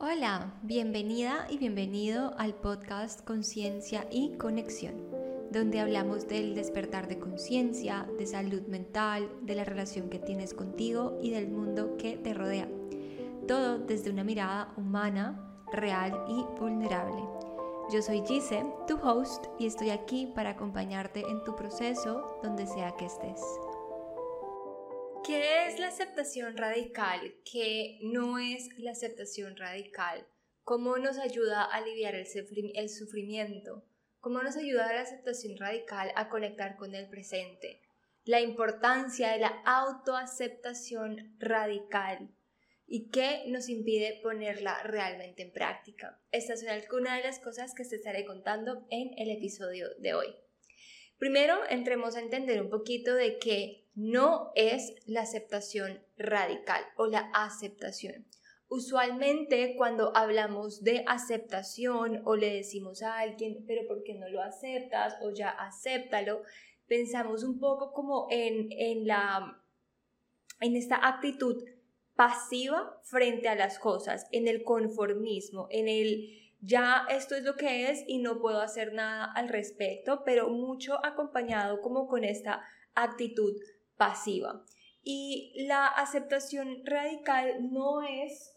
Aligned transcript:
Hola, 0.00 0.52
bienvenida 0.62 1.46
y 1.48 1.56
bienvenido 1.56 2.34
al 2.36 2.52
podcast 2.52 3.24
Conciencia 3.24 4.08
y 4.10 4.36
Conexión, 4.36 4.96
donde 5.52 5.78
hablamos 5.78 6.26
del 6.26 6.56
despertar 6.56 7.06
de 7.06 7.20
conciencia, 7.20 8.04
de 8.18 8.26
salud 8.26 8.62
mental, 8.62 9.30
de 9.42 9.54
la 9.54 9.62
relación 9.62 10.10
que 10.10 10.18
tienes 10.18 10.52
contigo 10.52 11.16
y 11.22 11.30
del 11.30 11.48
mundo 11.48 11.96
que 11.96 12.16
te 12.16 12.34
rodea. 12.34 12.68
Todo 13.46 13.78
desde 13.78 14.10
una 14.10 14.24
mirada 14.24 14.74
humana, 14.76 15.62
real 15.72 16.24
y 16.28 16.44
vulnerable. 16.58 17.22
Yo 17.92 18.02
soy 18.02 18.22
Gise, 18.26 18.66
tu 18.88 18.96
host, 18.96 19.46
y 19.60 19.66
estoy 19.66 19.90
aquí 19.90 20.26
para 20.26 20.50
acompañarte 20.50 21.20
en 21.20 21.44
tu 21.44 21.54
proceso 21.54 22.40
donde 22.42 22.66
sea 22.66 22.96
que 22.96 23.06
estés. 23.06 23.40
¿Qué 25.26 25.68
es 25.68 25.78
la 25.80 25.88
aceptación 25.88 26.54
radical? 26.54 27.34
¿Qué 27.50 27.98
no 28.02 28.38
es 28.38 28.68
la 28.76 28.90
aceptación 28.90 29.56
radical? 29.56 30.26
¿Cómo 30.64 30.98
nos 30.98 31.16
ayuda 31.16 31.62
a 31.62 31.76
aliviar 31.76 32.14
el, 32.14 32.26
sufrimiento? 32.26 33.86
¿Cómo 34.20 34.42
nos 34.42 34.58
ayuda 34.58 34.92
la 34.92 35.00
aceptación 35.00 35.56
radical 35.56 36.12
a 36.14 36.28
conectar 36.28 36.76
con 36.76 36.94
el 36.94 37.08
presente? 37.08 37.80
La 38.24 38.42
importancia 38.42 39.32
de 39.32 39.38
la 39.38 39.62
autoaceptación 39.64 41.36
radical 41.38 42.28
y 42.86 43.08
qué 43.08 43.44
nos 43.46 43.70
impide 43.70 44.20
ponerla 44.22 44.82
realmente 44.82 45.42
en 45.42 45.52
práctica. 45.52 46.20
Estas 46.32 46.60
son 46.60 46.68
algunas 46.68 47.16
de 47.16 47.22
las 47.22 47.40
cosas 47.40 47.72
que 47.74 47.84
te 47.86 47.96
estaré 47.96 48.26
contando 48.26 48.86
en 48.90 49.18
el 49.18 49.30
episodio 49.30 49.88
de 50.00 50.12
hoy. 50.12 50.43
Primero, 51.18 51.56
entremos 51.68 52.16
a 52.16 52.20
entender 52.20 52.60
un 52.60 52.70
poquito 52.70 53.14
de 53.14 53.38
qué 53.38 53.84
no 53.94 54.50
es 54.54 54.94
la 55.06 55.22
aceptación 55.22 56.02
radical 56.16 56.82
o 56.96 57.06
la 57.06 57.30
aceptación. 57.32 58.26
Usualmente 58.68 59.74
cuando 59.76 60.16
hablamos 60.16 60.82
de 60.82 61.04
aceptación 61.06 62.22
o 62.24 62.34
le 62.34 62.54
decimos 62.54 63.02
a 63.02 63.18
alguien, 63.18 63.64
pero 63.66 63.86
¿por 63.86 64.02
qué 64.02 64.14
no 64.14 64.28
lo 64.28 64.42
aceptas? 64.42 65.14
o 65.22 65.30
ya 65.30 65.50
acéptalo, 65.50 66.42
pensamos 66.86 67.44
un 67.44 67.60
poco 67.60 67.92
como 67.92 68.26
en, 68.30 68.68
en, 68.72 69.06
la, 69.06 69.62
en 70.60 70.76
esta 70.76 71.06
actitud 71.06 71.62
pasiva 72.16 73.00
frente 73.04 73.48
a 73.48 73.54
las 73.54 73.78
cosas, 73.78 74.26
en 74.32 74.48
el 74.48 74.64
conformismo, 74.64 75.68
en 75.70 75.88
el 75.88 76.43
ya 76.64 77.06
esto 77.10 77.34
es 77.34 77.44
lo 77.44 77.56
que 77.56 77.90
es 77.90 78.02
y 78.06 78.18
no 78.18 78.40
puedo 78.40 78.60
hacer 78.60 78.94
nada 78.94 79.30
al 79.34 79.48
respecto, 79.48 80.22
pero 80.24 80.48
mucho 80.48 81.04
acompañado 81.04 81.80
como 81.80 82.06
con 82.06 82.24
esta 82.24 82.62
actitud 82.94 83.54
pasiva. 83.96 84.64
Y 85.02 85.52
la 85.66 85.86
aceptación 85.86 86.82
radical 86.84 87.70
no 87.70 88.02
es 88.02 88.56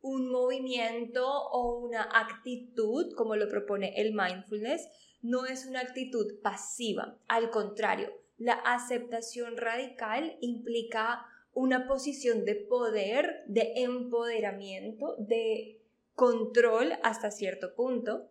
un 0.00 0.30
movimiento 0.30 1.24
o 1.26 1.78
una 1.78 2.02
actitud, 2.02 3.14
como 3.16 3.36
lo 3.36 3.48
propone 3.48 3.94
el 4.00 4.12
mindfulness, 4.12 4.88
no 5.22 5.46
es 5.46 5.66
una 5.66 5.80
actitud 5.80 6.40
pasiva. 6.42 7.18
Al 7.28 7.50
contrario, 7.50 8.12
la 8.36 8.54
aceptación 8.54 9.56
radical 9.56 10.36
implica 10.40 11.24
una 11.54 11.86
posición 11.86 12.44
de 12.44 12.56
poder, 12.56 13.44
de 13.46 13.72
empoderamiento, 13.76 15.14
de 15.18 15.83
control 16.14 16.92
hasta 17.02 17.30
cierto 17.30 17.74
punto 17.74 18.28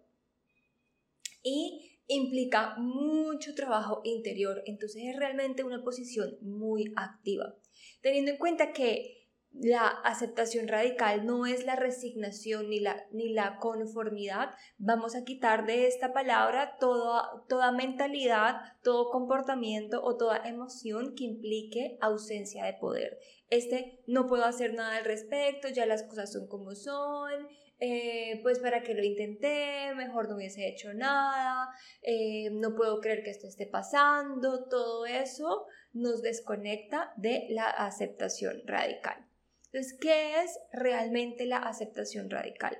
y 1.41 1.99
implica 2.07 2.75
mucho 2.77 3.55
trabajo 3.55 4.01
interior, 4.03 4.61
entonces 4.65 5.03
es 5.05 5.15
realmente 5.15 5.63
una 5.63 5.83
posición 5.83 6.37
muy 6.41 6.93
activa. 6.95 7.55
Teniendo 8.01 8.31
en 8.31 8.37
cuenta 8.37 8.73
que 8.73 9.23
la 9.53 9.87
aceptación 9.87 10.67
radical 10.67 11.27
no 11.27 11.45
es 11.45 11.63
la 11.63 11.75
resignación 11.75 12.69
ni 12.69 12.79
la, 12.79 13.05
ni 13.11 13.31
la 13.31 13.57
conformidad, 13.59 14.49
vamos 14.79 15.15
a 15.15 15.23
quitar 15.23 15.67
de 15.67 15.87
esta 15.87 16.11
palabra 16.11 16.77
toda, 16.79 17.45
toda 17.47 17.71
mentalidad, 17.71 18.61
todo 18.81 19.11
comportamiento 19.11 20.03
o 20.03 20.17
toda 20.17 20.37
emoción 20.47 21.13
que 21.15 21.25
implique 21.25 21.97
ausencia 22.01 22.65
de 22.65 22.73
poder. 22.73 23.19
Este 23.49 24.01
no 24.07 24.25
puedo 24.25 24.43
hacer 24.43 24.73
nada 24.73 24.97
al 24.97 25.05
respecto, 25.05 25.69
ya 25.69 25.85
las 25.85 26.01
cosas 26.03 26.31
son 26.31 26.47
como 26.47 26.73
son, 26.73 27.47
eh, 27.85 28.39
pues 28.43 28.59
para 28.59 28.81
que 28.81 28.93
lo 28.93 29.03
intenté, 29.03 29.93
mejor 29.93 30.29
no 30.29 30.37
hubiese 30.37 30.69
hecho 30.69 30.93
nada, 30.93 31.67
eh, 32.01 32.49
no 32.49 32.75
puedo 32.75 33.01
creer 33.01 33.23
que 33.23 33.31
esto 33.31 33.45
esté 33.45 33.65
pasando, 33.65 34.69
todo 34.69 35.05
eso 35.05 35.65
nos 35.91 36.21
desconecta 36.21 37.11
de 37.17 37.45
la 37.49 37.65
aceptación 37.69 38.61
radical. 38.65 39.27
Entonces, 39.65 39.97
¿qué 39.99 40.41
es 40.41 40.57
realmente 40.71 41.45
la 41.45 41.57
aceptación 41.57 42.29
radical? 42.29 42.77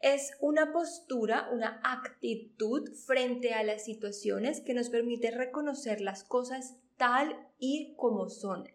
Es 0.00 0.30
una 0.40 0.72
postura, 0.72 1.50
una 1.52 1.82
actitud 1.84 2.88
frente 3.06 3.52
a 3.52 3.62
las 3.62 3.84
situaciones 3.84 4.62
que 4.62 4.72
nos 4.72 4.88
permite 4.88 5.30
reconocer 5.30 6.00
las 6.00 6.24
cosas 6.24 6.78
tal 6.96 7.36
y 7.58 7.94
como 7.98 8.30
son, 8.30 8.66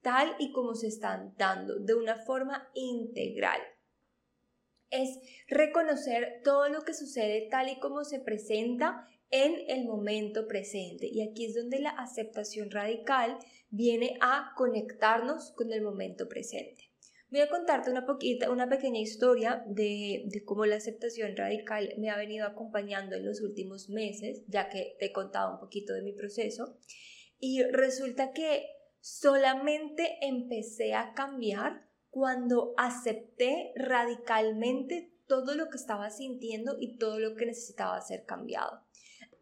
tal 0.00 0.34
y 0.38 0.52
como 0.52 0.74
se 0.74 0.86
están 0.86 1.34
dando, 1.36 1.78
de 1.80 1.92
una 1.92 2.16
forma 2.16 2.70
integral 2.72 3.60
es 4.90 5.18
reconocer 5.48 6.40
todo 6.44 6.68
lo 6.68 6.82
que 6.82 6.94
sucede 6.94 7.48
tal 7.50 7.68
y 7.68 7.78
como 7.78 8.04
se 8.04 8.20
presenta 8.20 9.06
en 9.30 9.54
el 9.68 9.84
momento 9.84 10.46
presente. 10.46 11.06
Y 11.06 11.22
aquí 11.22 11.46
es 11.46 11.54
donde 11.54 11.80
la 11.80 11.90
aceptación 11.90 12.70
radical 12.70 13.38
viene 13.70 14.16
a 14.20 14.52
conectarnos 14.56 15.52
con 15.52 15.72
el 15.72 15.82
momento 15.82 16.28
presente. 16.28 16.88
Voy 17.30 17.40
a 17.40 17.48
contarte 17.50 17.90
una, 17.90 18.06
poquita, 18.06 18.50
una 18.50 18.70
pequeña 18.70 19.00
historia 19.00 19.62
de, 19.66 20.24
de, 20.26 20.44
cómo 20.46 20.64
la 20.64 20.76
aceptación 20.76 21.36
radical 21.36 21.92
me 21.98 22.08
ha 22.08 22.16
venido 22.16 22.46
acompañando 22.46 23.16
en 23.16 23.26
los 23.26 23.42
últimos 23.42 23.90
meses, 23.90 24.42
ya 24.46 24.70
que 24.70 24.96
te 24.98 25.06
he 25.06 25.12
contado 25.12 25.52
un 25.52 25.60
poquito 25.60 25.92
de 25.92 26.00
mi 26.00 26.14
proceso. 26.14 26.78
Y 27.38 27.62
resulta 27.64 28.32
que 28.32 28.66
solamente 29.00 30.16
empecé 30.22 30.94
a 30.94 31.12
cambiar 31.12 31.87
cuando 32.10 32.74
acepté 32.76 33.72
radicalmente 33.76 35.12
todo 35.26 35.54
lo 35.54 35.68
que 35.68 35.76
estaba 35.76 36.10
sintiendo 36.10 36.76
y 36.78 36.96
todo 36.96 37.18
lo 37.20 37.36
que 37.36 37.46
necesitaba 37.46 38.00
ser 38.00 38.24
cambiado. 38.24 38.82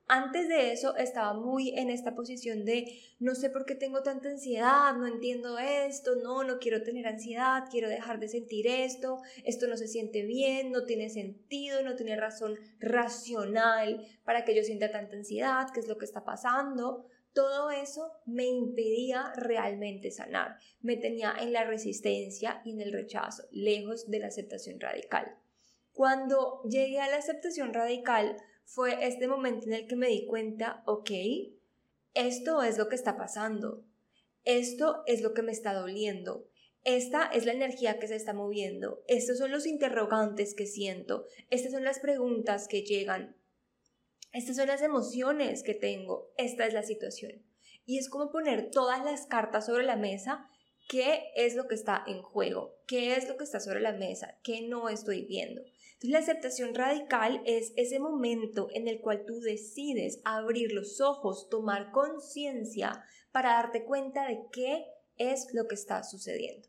Antes 0.09 0.47
de 0.49 0.73
eso 0.73 0.97
estaba 0.97 1.35
muy 1.35 1.71
en 1.71 1.91
esta 1.91 2.15
posición 2.15 2.65
de 2.65 2.87
no 3.19 3.35
sé 3.35 3.51
por 3.51 3.65
qué 3.67 3.75
tengo 3.75 4.05
tanta 4.05 4.29
ansiedad, 4.29 4.95
no 4.95 5.05
entiendo 5.05 5.59
esto, 5.59 6.15
no, 6.23 6.45
no 6.45 6.61
quiero 6.61 6.85
tener 6.85 7.09
ansiedad, 7.09 7.65
quiero 7.73 7.89
dejar 7.89 8.21
de 8.21 8.29
sentir 8.29 8.69
esto, 8.69 9.19
esto 9.45 9.67
no 9.67 9.77
se 9.77 9.89
siente 9.89 10.23
bien, 10.23 10.71
no 10.71 10.85
tiene 10.85 11.11
sentido, 11.11 11.83
no 11.83 11.97
tiene 11.97 12.15
razón 12.15 12.57
racional 12.79 14.07
para 14.25 14.45
que 14.45 14.55
yo 14.55 14.63
sienta 14.63 14.93
tanta 14.93 15.17
ansiedad, 15.17 15.67
qué 15.75 15.81
es 15.81 15.89
lo 15.89 15.99
que 15.99 16.05
está 16.05 16.25
pasando. 16.25 17.09
Todo 17.37 17.71
eso 17.71 18.15
me 18.25 18.47
impedía 18.47 19.31
realmente 19.37 20.11
sanar, 20.11 20.57
me 20.81 20.97
tenía 20.97 21.35
en 21.39 21.53
la 21.53 21.65
resistencia 21.65 22.63
y 22.65 22.71
en 22.71 22.81
el 22.81 22.95
rechazo, 22.95 23.43
lejos 23.51 24.11
de 24.11 24.21
la 24.21 24.29
aceptación 24.29 24.81
radical. 24.81 25.37
Cuando 25.93 26.63
llegué 26.63 26.99
a 26.99 27.11
la 27.11 27.19
aceptación 27.19 27.75
radical 27.75 28.39
fue 28.65 29.07
este 29.07 29.29
momento 29.29 29.67
en 29.67 29.75
el 29.75 29.87
que 29.87 29.97
me 29.97 30.09
di 30.09 30.25
cuenta, 30.25 30.83
ok, 30.87 31.11
esto 32.15 32.63
es 32.63 32.79
lo 32.79 32.89
que 32.89 32.95
está 32.97 33.19
pasando, 33.19 33.85
esto 34.45 35.03
es 35.07 35.21
lo 35.21 35.35
que 35.35 35.43
me 35.43 35.53
está 35.53 35.75
doliendo, 35.75 36.49
esta 36.85 37.27
es 37.27 37.45
la 37.45 37.53
energía 37.53 37.99
que 37.99 38.09
se 38.09 38.17
está 38.17 38.33
moviendo, 38.33 39.03
estos 39.09 39.37
son 39.37 39.51
los 39.51 39.67
interrogantes 39.67 40.55
que 40.55 40.65
siento, 40.65 41.27
estas 41.51 41.73
son 41.73 41.85
las 41.85 42.01
preguntas 42.01 42.67
que 42.67 42.81
llegan, 42.81 43.36
estas 44.33 44.57
son 44.57 44.69
las 44.69 44.83
emociones 44.83 45.63
que 45.63 45.75
tengo, 45.75 46.33
esta 46.37 46.67
es 46.67 46.75
la 46.75 46.83
situación. 46.83 47.43
Y 47.85 47.99
es 47.99 48.09
como 48.09 48.31
poner 48.31 48.71
todas 48.71 49.05
las 49.05 49.27
cartas 49.27 49.67
sobre 49.67 49.85
la 49.85 49.97
mesa, 49.97 50.49
qué 50.89 51.25
es 51.35 51.55
lo 51.55 51.67
que 51.67 51.75
está 51.75 52.03
en 52.07 52.23
juego, 52.23 52.77
qué 52.87 53.15
es 53.15 53.29
lo 53.29 53.37
que 53.37 53.45
está 53.45 53.61
sobre 53.61 53.81
la 53.81 53.93
mesa, 53.93 54.39
qué 54.43 54.63
no 54.63 54.89
estoy 54.89 55.25
viendo. 55.25 55.63
Entonces 55.95 56.11
la 56.11 56.19
aceptación 56.19 56.75
radical 56.75 57.43
es 57.47 57.73
ese 57.77 57.99
momento 57.99 58.69
en 58.73 58.87
el 58.89 59.01
cual 59.01 59.25
tú 59.27 59.41
decides 59.41 60.21
abrir 60.25 60.73
los 60.73 61.01
ojos, 61.01 61.49
tomar 61.49 61.91
conciencia 61.93 63.05
para 63.33 63.51
darte 63.51 63.85
cuenta 63.85 64.27
de 64.27 64.41
qué 64.53 64.85
es 65.17 65.49
lo 65.55 65.67
que 65.67 65.75
está 65.75 66.03
sucediendo. 66.03 66.69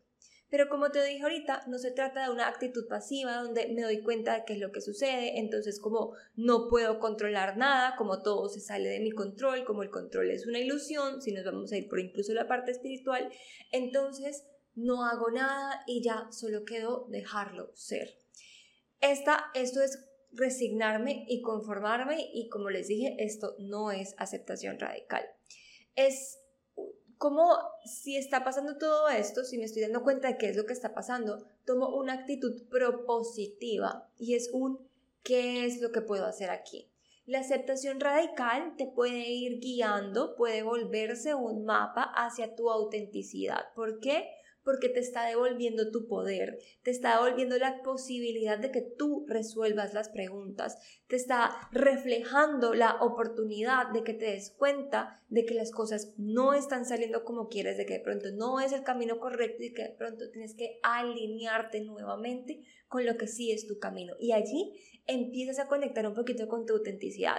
Pero 0.50 0.68
como 0.68 0.90
te 0.90 1.04
dije 1.04 1.22
ahorita, 1.22 1.64
no 1.66 1.78
se 1.78 1.90
trata 1.90 2.24
de 2.24 2.30
una 2.30 2.48
actitud 2.48 2.86
pasiva 2.88 3.42
donde 3.42 3.68
me 3.68 3.82
doy 3.82 4.02
cuenta 4.02 4.34
de 4.34 4.44
qué 4.46 4.54
es 4.54 4.58
lo 4.58 4.72
que 4.72 4.80
sucede, 4.80 5.38
entonces 5.38 5.78
como 5.78 6.14
no 6.36 6.68
puedo 6.68 6.98
controlar 7.00 7.58
nada, 7.58 7.96
como 7.96 8.22
todo 8.22 8.48
se 8.48 8.60
sale 8.60 8.88
de 8.88 9.00
mi 9.00 9.10
control, 9.10 9.64
como 9.64 9.82
el 9.82 9.90
control 9.90 10.30
es 10.30 10.46
una 10.46 10.58
ilusión, 10.58 11.20
si 11.20 11.32
nos 11.32 11.44
vamos 11.44 11.70
a 11.72 11.76
ir 11.76 11.88
por 11.88 12.00
incluso 12.00 12.32
la 12.32 12.48
parte 12.48 12.70
espiritual, 12.70 13.30
entonces 13.72 14.44
no 14.74 15.04
hago 15.04 15.30
nada 15.30 15.82
y 15.86 16.02
ya 16.02 16.28
solo 16.30 16.64
quedo 16.64 17.06
dejarlo 17.10 17.70
ser. 17.74 18.16
Esta, 19.00 19.50
esto 19.54 19.82
es 19.82 20.04
resignarme 20.32 21.24
y 21.28 21.42
conformarme 21.42 22.30
y 22.32 22.48
como 22.48 22.70
les 22.70 22.88
dije, 22.88 23.16
esto 23.18 23.54
no 23.58 23.90
es 23.92 24.14
aceptación 24.18 24.78
radical. 24.78 25.24
Es 25.94 26.38
como 27.18 27.58
si 27.84 28.16
está 28.16 28.44
pasando 28.44 28.78
todo 28.78 29.08
esto, 29.08 29.44
si 29.44 29.58
me 29.58 29.64
estoy 29.64 29.82
dando 29.82 30.02
cuenta 30.02 30.28
de 30.28 30.38
qué 30.38 30.48
es 30.48 30.56
lo 30.56 30.66
que 30.66 30.72
está 30.72 30.94
pasando, 30.94 31.44
tomo 31.64 31.88
una 31.96 32.14
actitud 32.14 32.62
propositiva 32.70 34.08
y 34.18 34.34
es 34.34 34.50
un 34.52 34.88
¿qué 35.24 35.66
es 35.66 35.80
lo 35.82 35.92
que 35.92 36.00
puedo 36.00 36.24
hacer 36.24 36.50
aquí? 36.50 36.90
La 37.26 37.40
aceptación 37.40 38.00
radical 38.00 38.74
te 38.78 38.86
puede 38.86 39.28
ir 39.28 39.60
guiando, 39.60 40.34
puede 40.36 40.62
volverse 40.62 41.34
un 41.34 41.66
mapa 41.66 42.02
hacia 42.02 42.54
tu 42.54 42.70
autenticidad. 42.70 43.74
¿Por 43.74 44.00
qué? 44.00 44.30
Porque 44.68 44.90
te 44.90 45.00
está 45.00 45.24
devolviendo 45.24 45.90
tu 45.90 46.06
poder, 46.08 46.58
te 46.82 46.90
está 46.90 47.14
devolviendo 47.14 47.56
la 47.56 47.80
posibilidad 47.80 48.58
de 48.58 48.70
que 48.70 48.82
tú 48.82 49.24
resuelvas 49.26 49.94
las 49.94 50.10
preguntas, 50.10 50.76
te 51.06 51.16
está 51.16 51.70
reflejando 51.72 52.74
la 52.74 52.96
oportunidad 53.00 53.90
de 53.94 54.04
que 54.04 54.12
te 54.12 54.26
des 54.26 54.50
cuenta 54.50 55.22
de 55.30 55.46
que 55.46 55.54
las 55.54 55.70
cosas 55.70 56.12
no 56.18 56.52
están 56.52 56.84
saliendo 56.84 57.24
como 57.24 57.48
quieres, 57.48 57.78
de 57.78 57.86
que 57.86 57.94
de 57.94 58.04
pronto 58.04 58.30
no 58.32 58.60
es 58.60 58.74
el 58.74 58.82
camino 58.82 59.18
correcto 59.18 59.62
y 59.62 59.72
que 59.72 59.84
de 59.84 59.94
pronto 59.96 60.30
tienes 60.30 60.54
que 60.54 60.80
alinearte 60.82 61.80
nuevamente 61.80 62.62
con 62.88 63.06
lo 63.06 63.16
que 63.16 63.26
sí 63.26 63.50
es 63.52 63.66
tu 63.66 63.78
camino. 63.78 64.16
Y 64.20 64.32
allí 64.32 64.78
empiezas 65.06 65.60
a 65.60 65.68
conectar 65.68 66.06
un 66.06 66.12
poquito 66.12 66.46
con 66.46 66.66
tu 66.66 66.74
autenticidad. 66.74 67.38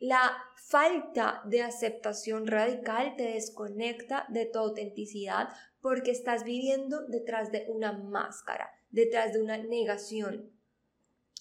La 0.00 0.32
falta 0.56 1.42
de 1.44 1.60
aceptación 1.60 2.46
radical 2.46 3.14
te 3.16 3.24
desconecta 3.24 4.24
de 4.30 4.46
tu 4.46 4.58
autenticidad 4.58 5.50
porque 5.82 6.12
estás 6.12 6.44
viviendo 6.44 7.06
detrás 7.08 7.52
de 7.52 7.66
una 7.68 7.92
máscara, 7.92 8.70
detrás 8.90 9.34
de 9.34 9.42
una 9.42 9.58
negación. 9.58 10.50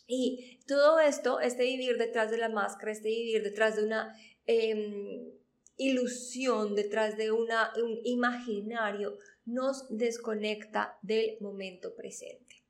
Y 0.08 0.60
todo 0.68 1.00
esto, 1.00 1.40
este 1.40 1.64
vivir 1.64 1.98
detrás 1.98 2.32
de 2.32 2.38
la 2.38 2.50
máscara, 2.50 2.92
este 2.92 3.08
vivir 3.08 3.44
detrás 3.44 3.78
de 3.78 3.86
una 3.86 4.18
em, 4.48 5.32
ilusión, 5.78 6.76
detrás 6.76 7.16
de 7.16 7.32
una, 7.32 7.72
un 7.82 8.00
imaginario, 8.04 9.18
nos 9.46 9.86
desconecta 9.96 10.98
del 11.02 11.38
momento 11.40 11.96
presente. 11.96 12.64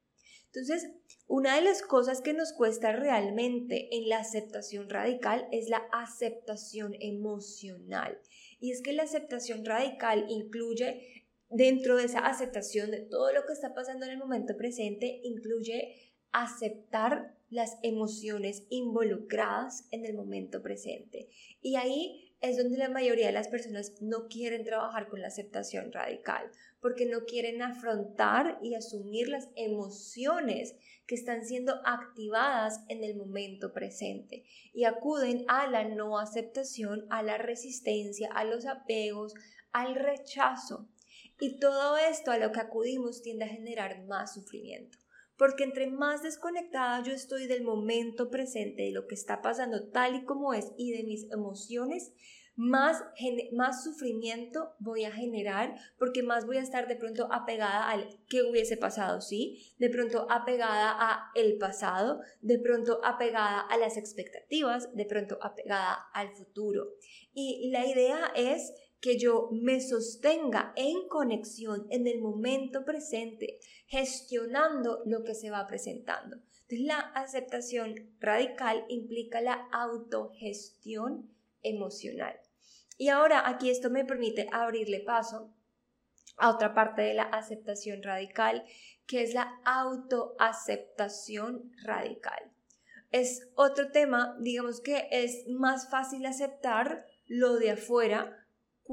Entonces, 0.47 0.91
una 1.27 1.55
de 1.55 1.61
las 1.61 1.81
cosas 1.81 2.21
que 2.21 2.33
nos 2.33 2.51
cuesta 2.51 2.91
realmente 2.91 3.95
en 3.95 4.09
la 4.09 4.19
aceptación 4.19 4.89
radical 4.89 5.47
es 5.53 5.69
la 5.69 5.87
aceptación 5.93 6.95
emocional. 6.99 8.19
Y 8.59 8.71
es 8.71 8.81
que 8.81 8.91
la 8.91 9.03
aceptación 9.03 9.63
radical 9.63 10.25
incluye 10.27 11.20
dentro 11.51 11.97
de 11.97 12.05
esa 12.05 12.19
aceptación 12.19 12.91
de 12.91 13.01
todo 13.01 13.31
lo 13.33 13.45
que 13.45 13.53
está 13.53 13.73
pasando 13.73 14.05
en 14.05 14.11
el 14.11 14.17
momento 14.17 14.57
presente, 14.57 15.19
incluye 15.23 15.95
aceptar 16.31 17.35
las 17.49 17.77
emociones 17.83 18.63
involucradas 18.69 19.85
en 19.91 20.05
el 20.05 20.15
momento 20.15 20.61
presente. 20.61 21.29
Y 21.61 21.75
ahí 21.75 22.33
es 22.39 22.57
donde 22.57 22.77
la 22.77 22.89
mayoría 22.89 23.27
de 23.27 23.33
las 23.33 23.49
personas 23.49 24.01
no 24.01 24.27
quieren 24.27 24.63
trabajar 24.63 25.09
con 25.09 25.21
la 25.21 25.27
aceptación 25.27 25.91
radical, 25.91 26.49
porque 26.79 27.05
no 27.05 27.25
quieren 27.25 27.61
afrontar 27.61 28.57
y 28.63 28.73
asumir 28.73 29.29
las 29.29 29.49
emociones 29.55 30.75
que 31.05 31.15
están 31.15 31.45
siendo 31.45 31.75
activadas 31.85 32.81
en 32.87 33.03
el 33.03 33.15
momento 33.15 33.73
presente 33.73 34.43
y 34.73 34.85
acuden 34.85 35.45
a 35.47 35.67
la 35.67 35.83
no 35.83 36.17
aceptación, 36.17 37.05
a 37.09 37.21
la 37.21 37.37
resistencia, 37.37 38.29
a 38.33 38.43
los 38.45 38.65
apegos, 38.65 39.35
al 39.71 39.95
rechazo. 39.95 40.87
Y 41.41 41.57
todo 41.57 41.97
esto 41.97 42.29
a 42.29 42.37
lo 42.37 42.51
que 42.51 42.59
acudimos 42.59 43.23
tiende 43.23 43.45
a 43.45 43.49
generar 43.49 44.05
más 44.05 44.35
sufrimiento. 44.35 44.99
Porque 45.37 45.63
entre 45.63 45.87
más 45.87 46.21
desconectada 46.21 47.01
yo 47.01 47.13
estoy 47.13 47.47
del 47.47 47.63
momento 47.63 48.29
presente, 48.29 48.83
de 48.83 48.91
lo 48.91 49.07
que 49.07 49.15
está 49.15 49.41
pasando 49.41 49.89
tal 49.89 50.15
y 50.15 50.23
como 50.23 50.53
es 50.53 50.71
y 50.77 50.91
de 50.91 51.03
mis 51.03 51.31
emociones, 51.31 52.13
más, 52.55 53.03
más 53.53 53.83
sufrimiento 53.83 54.75
voy 54.77 55.05
a 55.05 55.11
generar 55.11 55.73
porque 55.97 56.21
más 56.21 56.45
voy 56.45 56.57
a 56.57 56.61
estar 56.61 56.87
de 56.87 56.95
pronto 56.95 57.27
apegada 57.31 57.89
al 57.89 58.19
que 58.29 58.43
hubiese 58.43 58.77
pasado, 58.77 59.19
¿sí? 59.19 59.73
De 59.79 59.89
pronto 59.89 60.27
apegada 60.29 60.95
a 60.95 61.31
el 61.33 61.57
pasado, 61.57 62.19
de 62.41 62.59
pronto 62.59 63.03
apegada 63.03 63.61
a 63.61 63.77
las 63.77 63.97
expectativas, 63.97 64.95
de 64.95 65.05
pronto 65.05 65.39
apegada 65.41 65.93
al 66.13 66.35
futuro. 66.35 66.85
Y 67.33 67.71
la 67.71 67.87
idea 67.87 68.31
es 68.35 68.73
que 69.01 69.17
yo 69.17 69.49
me 69.51 69.81
sostenga 69.81 70.71
en 70.75 71.07
conexión 71.07 71.87
en 71.89 72.05
el 72.07 72.21
momento 72.21 72.85
presente, 72.85 73.57
gestionando 73.87 75.01
lo 75.05 75.23
que 75.23 75.33
se 75.33 75.49
va 75.49 75.65
presentando. 75.65 76.35
Entonces, 76.35 76.81
la 76.81 76.99
aceptación 76.99 77.95
radical 78.19 78.85
implica 78.89 79.41
la 79.41 79.67
autogestión 79.73 81.31
emocional. 81.63 82.39
Y 82.97 83.07
ahora 83.09 83.49
aquí 83.49 83.71
esto 83.71 83.89
me 83.89 84.05
permite 84.05 84.47
abrirle 84.51 84.99
paso 84.99 85.51
a 86.37 86.51
otra 86.51 86.75
parte 86.75 87.01
de 87.01 87.15
la 87.15 87.23
aceptación 87.23 88.03
radical, 88.03 88.63
que 89.07 89.23
es 89.23 89.33
la 89.33 89.59
autoaceptación 89.65 91.71
radical. 91.83 92.51
Es 93.09 93.49
otro 93.55 93.89
tema, 93.91 94.37
digamos 94.39 94.79
que 94.79 95.07
es 95.11 95.47
más 95.47 95.89
fácil 95.89 96.27
aceptar 96.27 97.07
lo 97.25 97.55
de 97.55 97.71
afuera 97.71 98.40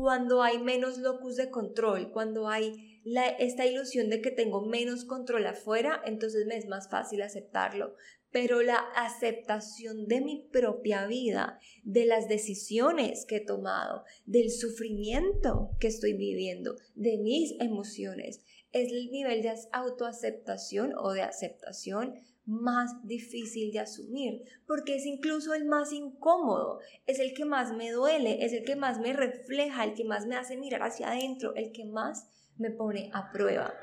cuando 0.00 0.42
hay 0.42 0.58
menos 0.58 0.98
locus 0.98 1.36
de 1.36 1.50
control, 1.50 2.12
cuando 2.12 2.48
hay 2.48 3.00
esta 3.38 3.66
ilusión 3.66 4.10
de 4.10 4.20
que 4.20 4.30
tengo 4.30 4.64
menos 4.64 5.04
control 5.04 5.46
afuera, 5.46 6.00
entonces 6.04 6.46
me 6.46 6.56
es 6.56 6.66
más 6.66 6.88
fácil 6.88 7.22
aceptarlo. 7.22 7.94
Pero 8.30 8.62
la 8.62 8.76
aceptación 8.94 10.06
de 10.06 10.20
mi 10.20 10.48
propia 10.52 11.06
vida, 11.06 11.58
de 11.82 12.04
las 12.04 12.28
decisiones 12.28 13.24
que 13.26 13.36
he 13.36 13.44
tomado, 13.44 14.04
del 14.26 14.50
sufrimiento 14.50 15.70
que 15.80 15.88
estoy 15.88 16.12
viviendo, 16.12 16.76
de 16.94 17.18
mis 17.18 17.58
emociones, 17.60 18.44
es 18.72 18.92
el 18.92 19.10
nivel 19.10 19.42
de 19.42 19.54
autoaceptación 19.72 20.92
o 20.96 21.12
de 21.12 21.22
aceptación 21.22 22.14
más 22.48 23.06
difícil 23.06 23.72
de 23.72 23.80
asumir, 23.80 24.42
porque 24.66 24.96
es 24.96 25.04
incluso 25.04 25.52
el 25.52 25.66
más 25.66 25.92
incómodo, 25.92 26.80
es 27.06 27.18
el 27.18 27.34
que 27.34 27.44
más 27.44 27.72
me 27.76 27.90
duele, 27.90 28.42
es 28.44 28.54
el 28.54 28.64
que 28.64 28.74
más 28.74 28.98
me 28.98 29.12
refleja, 29.12 29.84
el 29.84 29.92
que 29.92 30.04
más 30.04 30.26
me 30.26 30.34
hace 30.34 30.56
mirar 30.56 30.82
hacia 30.82 31.10
adentro, 31.10 31.54
el 31.54 31.72
que 31.72 31.84
más 31.84 32.30
me 32.56 32.70
pone 32.70 33.10
a 33.12 33.30
prueba. 33.32 33.74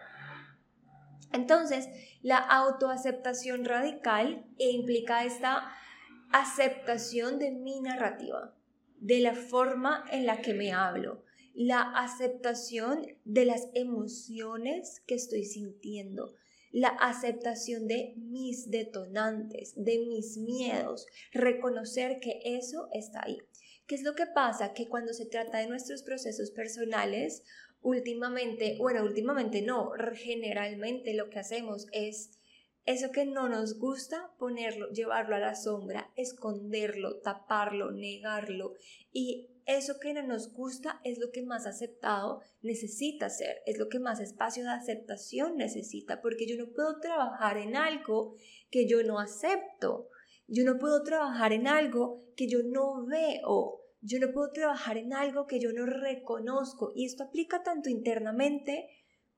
Entonces, 1.31 1.87
la 2.23 2.37
autoaceptación 2.37 3.65
radical 3.65 4.47
implica 4.57 5.25
esta 5.25 5.71
aceptación 6.31 7.37
de 7.37 7.51
mi 7.51 7.81
narrativa, 7.81 8.55
de 8.99 9.19
la 9.19 9.35
forma 9.35 10.05
en 10.11 10.25
la 10.25 10.41
que 10.41 10.55
me 10.55 10.73
hablo, 10.73 11.23
la 11.53 11.81
aceptación 11.81 13.05
de 13.25 13.45
las 13.45 13.69
emociones 13.75 15.01
que 15.05 15.13
estoy 15.13 15.45
sintiendo, 15.45 16.33
la 16.75 16.89
aceptación 16.89 17.87
de 17.87 18.15
mis 18.17 18.69
detonantes, 18.69 19.71
de 19.77 19.97
mis 19.99 20.35
miedos, 20.35 21.07
reconocer 21.31 22.19
que 22.19 22.41
eso 22.43 22.89
está 22.91 23.23
ahí. 23.23 23.37
¿Qué 23.87 23.95
es 23.95 24.03
lo 24.03 24.13
que 24.13 24.25
pasa? 24.25 24.73
Que 24.73 24.89
cuando 24.89 25.13
se 25.13 25.25
trata 25.25 25.59
de 25.59 25.67
nuestros 25.67 26.03
procesos 26.03 26.51
personales, 26.51 27.43
últimamente, 27.81 28.75
bueno, 28.77 29.03
últimamente 29.03 29.61
no, 29.61 29.91
generalmente 30.15 31.13
lo 31.13 31.29
que 31.29 31.39
hacemos 31.39 31.87
es 31.93 32.41
eso 32.85 33.09
que 33.13 33.25
no 33.25 33.47
nos 33.47 33.79
gusta, 33.79 34.33
ponerlo, 34.37 34.91
llevarlo 34.91 35.37
a 35.37 35.39
la 35.39 35.55
sombra, 35.55 36.11
esconderlo, 36.17 37.21
taparlo, 37.21 37.91
negarlo 37.91 38.73
y 39.13 39.54
eso 39.65 39.99
que 39.99 40.13
no 40.13 40.21
nos 40.21 40.53
gusta 40.53 40.99
es 41.03 41.17
lo 41.19 41.31
que 41.31 41.41
más 41.41 41.65
aceptado 41.65 42.41
necesita 42.61 43.29
ser, 43.29 43.61
es 43.65 43.77
lo 43.77 43.89
que 43.89 43.99
más 43.99 44.19
espacio 44.19 44.63
de 44.63 44.69
aceptación 44.69 45.57
necesita, 45.57 46.21
porque 46.21 46.47
yo 46.47 46.55
no 46.57 46.71
puedo 46.71 46.99
trabajar 46.99 47.57
en 47.57 47.75
algo 47.75 48.35
que 48.69 48.87
yo 48.87 49.03
no 49.03 49.19
acepto, 49.19 50.09
yo 50.47 50.63
no 50.63 50.77
puedo 50.77 51.03
trabajar 51.03 51.53
en 51.53 51.67
algo 51.67 52.23
que 52.35 52.47
yo 52.47 52.59
no 52.63 53.05
veo, 53.05 53.81
yo 54.01 54.19
no 54.19 54.31
puedo 54.31 54.51
trabajar 54.51 54.97
en 54.97 55.13
algo 55.13 55.47
que 55.47 55.59
yo 55.59 55.73
no 55.73 55.85
reconozco, 55.85 56.91
y 56.95 57.05
esto 57.05 57.23
aplica 57.23 57.63
tanto 57.63 57.89
internamente 57.89 58.87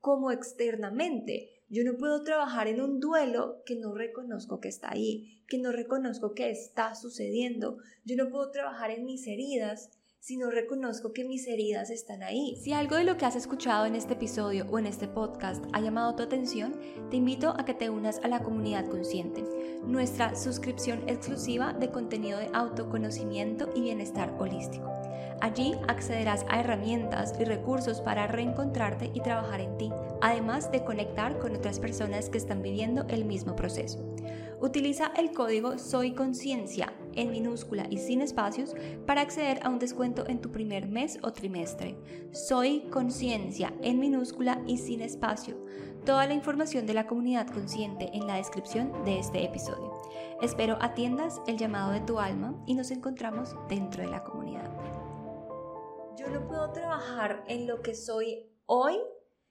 como 0.00 0.30
externamente. 0.30 1.64
Yo 1.70 1.84
no 1.84 1.96
puedo 1.98 2.22
trabajar 2.22 2.66
en 2.68 2.80
un 2.80 2.98
duelo 3.00 3.62
que 3.66 3.76
no 3.76 3.94
reconozco 3.94 4.60
que 4.60 4.68
está 4.68 4.92
ahí, 4.92 5.44
que 5.48 5.58
no 5.58 5.72
reconozco 5.72 6.32
que 6.32 6.50
está 6.50 6.94
sucediendo. 6.94 7.78
Yo 8.04 8.16
no 8.16 8.30
puedo 8.30 8.50
trabajar 8.50 8.90
en 8.90 9.04
mis 9.04 9.26
heridas 9.26 9.97
si 10.20 10.36
no 10.36 10.50
reconozco 10.50 11.12
que 11.12 11.24
mis 11.24 11.46
heridas 11.46 11.90
están 11.90 12.22
ahí. 12.22 12.56
Si 12.56 12.72
algo 12.72 12.96
de 12.96 13.04
lo 13.04 13.16
que 13.16 13.24
has 13.24 13.36
escuchado 13.36 13.86
en 13.86 13.94
este 13.94 14.14
episodio 14.14 14.66
o 14.68 14.78
en 14.78 14.86
este 14.86 15.06
podcast 15.06 15.64
ha 15.72 15.80
llamado 15.80 16.14
tu 16.16 16.22
atención, 16.22 16.78
te 17.10 17.16
invito 17.16 17.54
a 17.56 17.64
que 17.64 17.74
te 17.74 17.88
unas 17.88 18.18
a 18.18 18.28
la 18.28 18.40
comunidad 18.40 18.88
consciente, 18.88 19.44
nuestra 19.84 20.34
suscripción 20.34 21.08
exclusiva 21.08 21.72
de 21.72 21.90
contenido 21.90 22.38
de 22.38 22.50
autoconocimiento 22.52 23.70
y 23.74 23.82
bienestar 23.82 24.34
holístico. 24.38 24.92
Allí 25.40 25.76
accederás 25.86 26.44
a 26.48 26.58
herramientas 26.58 27.34
y 27.38 27.44
recursos 27.44 28.00
para 28.00 28.26
reencontrarte 28.26 29.12
y 29.14 29.20
trabajar 29.20 29.60
en 29.60 29.78
ti, 29.78 29.90
además 30.20 30.72
de 30.72 30.82
conectar 30.82 31.38
con 31.38 31.54
otras 31.54 31.78
personas 31.78 32.28
que 32.28 32.38
están 32.38 32.60
viviendo 32.60 33.06
el 33.08 33.24
mismo 33.24 33.54
proceso. 33.54 34.00
Utiliza 34.60 35.12
el 35.16 35.30
código 35.30 35.78
Soy 35.78 36.12
Conciencia 36.12 36.92
en 37.18 37.30
minúscula 37.32 37.86
y 37.90 37.98
sin 37.98 38.22
espacios 38.22 38.74
para 39.06 39.20
acceder 39.20 39.60
a 39.62 39.68
un 39.68 39.78
descuento 39.78 40.24
en 40.28 40.40
tu 40.40 40.50
primer 40.52 40.86
mes 40.86 41.18
o 41.22 41.32
trimestre. 41.32 41.98
Soy 42.30 42.88
Conciencia 42.90 43.74
en 43.82 43.98
minúscula 43.98 44.62
y 44.66 44.78
sin 44.78 45.02
espacio. 45.02 45.56
Toda 46.06 46.26
la 46.26 46.34
información 46.34 46.86
de 46.86 46.94
la 46.94 47.06
comunidad 47.06 47.48
consciente 47.48 48.08
en 48.14 48.26
la 48.26 48.36
descripción 48.36 49.04
de 49.04 49.18
este 49.18 49.44
episodio. 49.44 50.00
Espero 50.40 50.78
atiendas 50.80 51.40
el 51.48 51.58
llamado 51.58 51.90
de 51.90 52.00
tu 52.00 52.20
alma 52.20 52.54
y 52.66 52.74
nos 52.74 52.92
encontramos 52.92 53.56
dentro 53.68 54.04
de 54.04 54.10
la 54.10 54.22
comunidad. 54.22 54.70
Yo 56.16 56.28
no 56.28 56.46
puedo 56.46 56.70
trabajar 56.70 57.44
en 57.48 57.66
lo 57.66 57.82
que 57.82 57.94
soy 57.96 58.48
hoy 58.66 58.96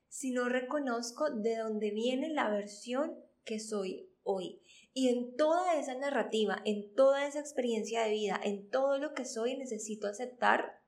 si 0.07 0.31
no 0.31 0.47
reconozco 0.47 1.29
de 1.29 1.57
dónde 1.57 1.91
viene 1.91 2.29
la 2.29 2.49
versión 2.49 3.15
que 3.43 3.59
soy 3.59 4.09
hoy. 4.23 4.61
Y 4.97 5.09
en 5.09 5.35
toda 5.35 5.79
esa 5.79 5.93
narrativa, 5.93 6.59
en 6.65 6.91
toda 6.95 7.27
esa 7.27 7.39
experiencia 7.39 8.01
de 8.01 8.09
vida, 8.09 8.41
en 8.43 8.67
todo 8.71 8.97
lo 8.97 9.13
que 9.13 9.25
soy, 9.25 9.55
necesito 9.55 10.07
aceptar, 10.07 10.81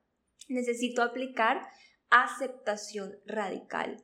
necesito 0.48 1.04
aplicar 1.04 1.62
aceptación 2.10 3.20
radical. 3.24 4.02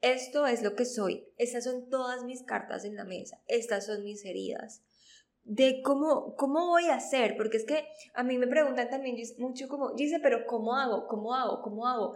Esto 0.00 0.46
es 0.46 0.62
lo 0.62 0.74
que 0.74 0.86
soy. 0.86 1.28
Estas 1.36 1.64
son 1.64 1.90
todas 1.90 2.24
mis 2.24 2.42
cartas 2.42 2.86
en 2.86 2.96
la 2.96 3.04
mesa. 3.04 3.42
Estas 3.46 3.84
son 3.84 4.04
mis 4.04 4.24
heridas. 4.24 4.84
De 5.44 5.82
cómo, 5.82 6.34
cómo 6.36 6.68
voy 6.68 6.86
a 6.86 6.94
hacer, 6.94 7.36
porque 7.36 7.58
es 7.58 7.66
que 7.66 7.86
a 8.14 8.22
mí 8.22 8.38
me 8.38 8.46
preguntan 8.46 8.88
también 8.88 9.18
mucho 9.36 9.68
como, 9.68 9.92
dice, 9.92 10.18
pero 10.18 10.46
¿cómo 10.46 10.76
hago? 10.76 11.06
¿Cómo 11.08 11.34
hago? 11.34 11.60
¿Cómo 11.60 11.86
hago? 11.86 12.14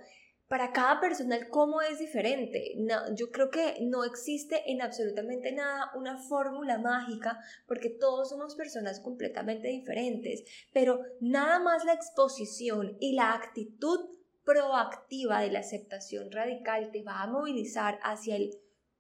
Para 0.48 0.72
cada 0.72 1.00
persona 1.00 1.36
el 1.36 1.48
cómo 1.48 1.82
es 1.82 1.98
diferente. 1.98 2.74
yo 3.14 3.30
creo 3.30 3.50
que 3.50 3.78
no 3.82 4.04
existe 4.04 4.70
en 4.70 4.80
absolutamente 4.80 5.52
nada 5.52 5.90
una 5.96 6.18
fórmula 6.18 6.78
mágica 6.78 7.38
porque 7.66 7.90
todos 7.90 8.30
somos 8.30 8.54
personas 8.54 9.00
completamente 9.00 9.68
diferentes, 9.68 10.44
pero 10.72 11.00
nada 11.20 11.58
más 11.58 11.84
la 11.84 11.94
exposición 11.94 12.96
y 13.00 13.14
la 13.14 13.32
actitud 13.32 14.08
proactiva 14.44 15.40
de 15.40 15.50
la 15.50 15.58
aceptación 15.58 16.30
radical 16.30 16.90
te 16.92 17.02
va 17.02 17.22
a 17.22 17.26
movilizar 17.26 17.98
hacia 18.04 18.36
el 18.36 18.50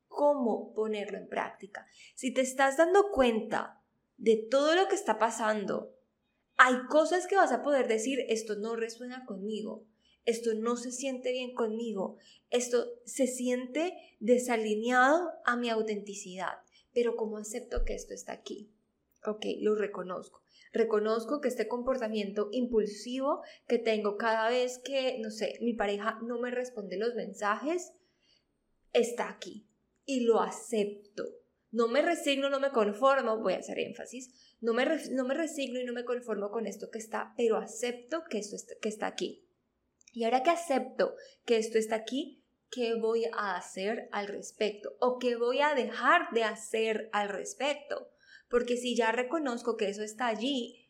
cómo 0.08 0.72
ponerlo 0.74 1.18
en 1.18 1.28
práctica. 1.28 1.86
Si 2.16 2.34
te 2.34 2.40
estás 2.40 2.76
dando 2.76 3.12
cuenta 3.12 3.80
de 4.16 4.48
todo 4.50 4.74
lo 4.74 4.88
que 4.88 4.96
está 4.96 5.18
pasando, 5.18 5.94
hay 6.56 6.74
cosas 6.88 7.28
que 7.28 7.36
vas 7.36 7.52
a 7.52 7.62
poder 7.62 7.86
decir, 7.86 8.18
esto 8.28 8.56
no 8.56 8.74
resuena 8.74 9.24
conmigo 9.26 9.84
esto 10.26 10.54
no 10.54 10.76
se 10.76 10.92
siente 10.92 11.32
bien 11.32 11.54
conmigo, 11.54 12.18
esto 12.50 12.86
se 13.04 13.26
siente 13.26 13.94
desalineado 14.20 15.32
a 15.44 15.56
mi 15.56 15.70
autenticidad, 15.70 16.58
pero 16.92 17.16
¿cómo 17.16 17.38
acepto 17.38 17.84
que 17.84 17.94
esto 17.94 18.12
está 18.12 18.32
aquí? 18.32 18.70
Ok, 19.24 19.46
lo 19.60 19.74
reconozco. 19.74 20.42
Reconozco 20.72 21.40
que 21.40 21.48
este 21.48 21.68
comportamiento 21.68 22.48
impulsivo 22.52 23.42
que 23.66 23.78
tengo 23.78 24.16
cada 24.16 24.50
vez 24.50 24.78
que, 24.78 25.18
no 25.20 25.30
sé, 25.30 25.58
mi 25.62 25.72
pareja 25.72 26.18
no 26.22 26.38
me 26.38 26.50
responde 26.50 26.98
los 26.98 27.14
mensajes, 27.14 27.92
está 28.92 29.30
aquí 29.30 29.68
y 30.04 30.20
lo 30.20 30.40
acepto. 30.40 31.24
No 31.70 31.88
me 31.88 32.02
resigno, 32.02 32.50
no 32.50 32.60
me 32.60 32.70
conformo, 32.70 33.38
voy 33.38 33.54
a 33.54 33.58
hacer 33.58 33.78
énfasis, 33.78 34.56
no 34.60 34.72
me, 34.72 34.86
no 35.12 35.24
me 35.24 35.34
resigno 35.34 35.80
y 35.80 35.84
no 35.84 35.92
me 35.92 36.04
conformo 36.04 36.50
con 36.50 36.66
esto 36.66 36.90
que 36.90 36.98
está, 36.98 37.34
pero 37.36 37.56
acepto 37.56 38.24
que 38.28 38.38
esto 38.38 38.56
que 38.80 38.88
está 38.88 39.06
aquí. 39.06 39.45
Y 40.12 40.24
ahora 40.24 40.42
que 40.42 40.50
acepto 40.50 41.14
que 41.44 41.56
esto 41.58 41.78
está 41.78 41.96
aquí, 41.96 42.44
¿qué 42.70 42.94
voy 42.94 43.24
a 43.32 43.56
hacer 43.56 44.08
al 44.12 44.28
respecto? 44.28 44.96
¿O 45.00 45.18
qué 45.18 45.36
voy 45.36 45.60
a 45.60 45.74
dejar 45.74 46.30
de 46.32 46.44
hacer 46.44 47.08
al 47.12 47.28
respecto? 47.28 48.10
Porque 48.48 48.76
si 48.76 48.96
ya 48.96 49.12
reconozco 49.12 49.76
que 49.76 49.88
eso 49.88 50.02
está 50.02 50.26
allí, 50.28 50.88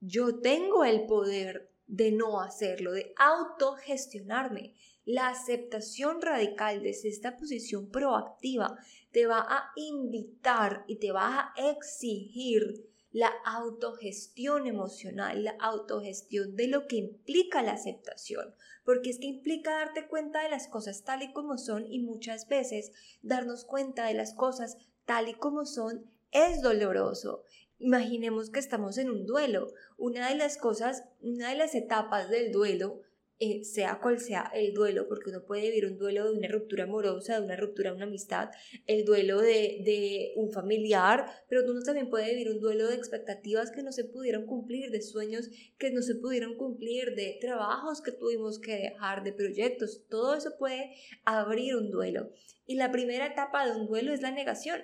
yo 0.00 0.40
tengo 0.40 0.84
el 0.84 1.06
poder 1.06 1.72
de 1.86 2.12
no 2.12 2.40
hacerlo, 2.40 2.92
de 2.92 3.12
autogestionarme. 3.16 4.74
La 5.04 5.28
aceptación 5.28 6.20
radical 6.20 6.82
desde 6.82 7.08
esta 7.08 7.36
posición 7.36 7.90
proactiva 7.90 8.76
te 9.10 9.26
va 9.26 9.40
a 9.40 9.72
invitar 9.74 10.84
y 10.86 10.98
te 10.98 11.12
va 11.12 11.52
a 11.56 11.70
exigir 11.70 12.88
la 13.10 13.32
autogestión 13.44 14.66
emocional, 14.66 15.44
la 15.44 15.56
autogestión 15.60 16.56
de 16.56 16.68
lo 16.68 16.86
que 16.86 16.96
implica 16.96 17.62
la 17.62 17.72
aceptación, 17.72 18.54
porque 18.84 19.10
es 19.10 19.18
que 19.18 19.26
implica 19.26 19.70
darte 19.70 20.06
cuenta 20.08 20.42
de 20.42 20.50
las 20.50 20.68
cosas 20.68 21.04
tal 21.04 21.22
y 21.22 21.32
como 21.32 21.58
son 21.58 21.86
y 21.90 22.00
muchas 22.00 22.48
veces 22.48 22.92
darnos 23.22 23.64
cuenta 23.64 24.06
de 24.06 24.14
las 24.14 24.34
cosas 24.34 24.76
tal 25.04 25.28
y 25.28 25.34
como 25.34 25.64
son 25.64 26.10
es 26.30 26.60
doloroso. 26.62 27.44
Imaginemos 27.78 28.50
que 28.50 28.58
estamos 28.58 28.98
en 28.98 29.10
un 29.10 29.24
duelo. 29.24 29.72
Una 29.96 30.28
de 30.28 30.34
las 30.34 30.58
cosas, 30.58 31.04
una 31.22 31.50
de 31.50 31.56
las 31.56 31.74
etapas 31.74 32.28
del 32.28 32.52
duelo 32.52 33.02
eh, 33.40 33.64
sea 33.64 34.00
cual 34.00 34.18
sea 34.18 34.50
el 34.54 34.74
duelo, 34.74 35.06
porque 35.08 35.30
uno 35.30 35.44
puede 35.44 35.62
vivir 35.62 35.86
un 35.86 35.96
duelo 35.98 36.24
de 36.24 36.38
una 36.38 36.48
ruptura 36.48 36.84
amorosa, 36.84 37.38
de 37.38 37.44
una 37.44 37.56
ruptura 37.56 37.90
de 37.90 37.96
una 37.96 38.06
amistad, 38.06 38.50
el 38.86 39.04
duelo 39.04 39.40
de, 39.40 39.80
de 39.84 40.32
un 40.36 40.50
familiar, 40.50 41.26
pero 41.48 41.62
uno 41.68 41.80
también 41.82 42.10
puede 42.10 42.30
vivir 42.30 42.50
un 42.50 42.60
duelo 42.60 42.88
de 42.88 42.96
expectativas 42.96 43.70
que 43.70 43.82
no 43.82 43.92
se 43.92 44.04
pudieron 44.04 44.46
cumplir, 44.46 44.90
de 44.90 45.02
sueños 45.02 45.50
que 45.78 45.90
no 45.90 46.02
se 46.02 46.16
pudieron 46.16 46.56
cumplir, 46.56 47.14
de 47.14 47.38
trabajos 47.40 48.02
que 48.02 48.12
tuvimos 48.12 48.58
que 48.58 48.76
dejar, 48.76 49.22
de 49.22 49.32
proyectos, 49.32 50.04
todo 50.08 50.34
eso 50.34 50.56
puede 50.58 50.94
abrir 51.24 51.76
un 51.76 51.90
duelo. 51.90 52.32
Y 52.66 52.74
la 52.74 52.90
primera 52.90 53.26
etapa 53.26 53.66
de 53.66 53.80
un 53.80 53.86
duelo 53.86 54.12
es 54.12 54.20
la 54.20 54.30
negación. 54.30 54.82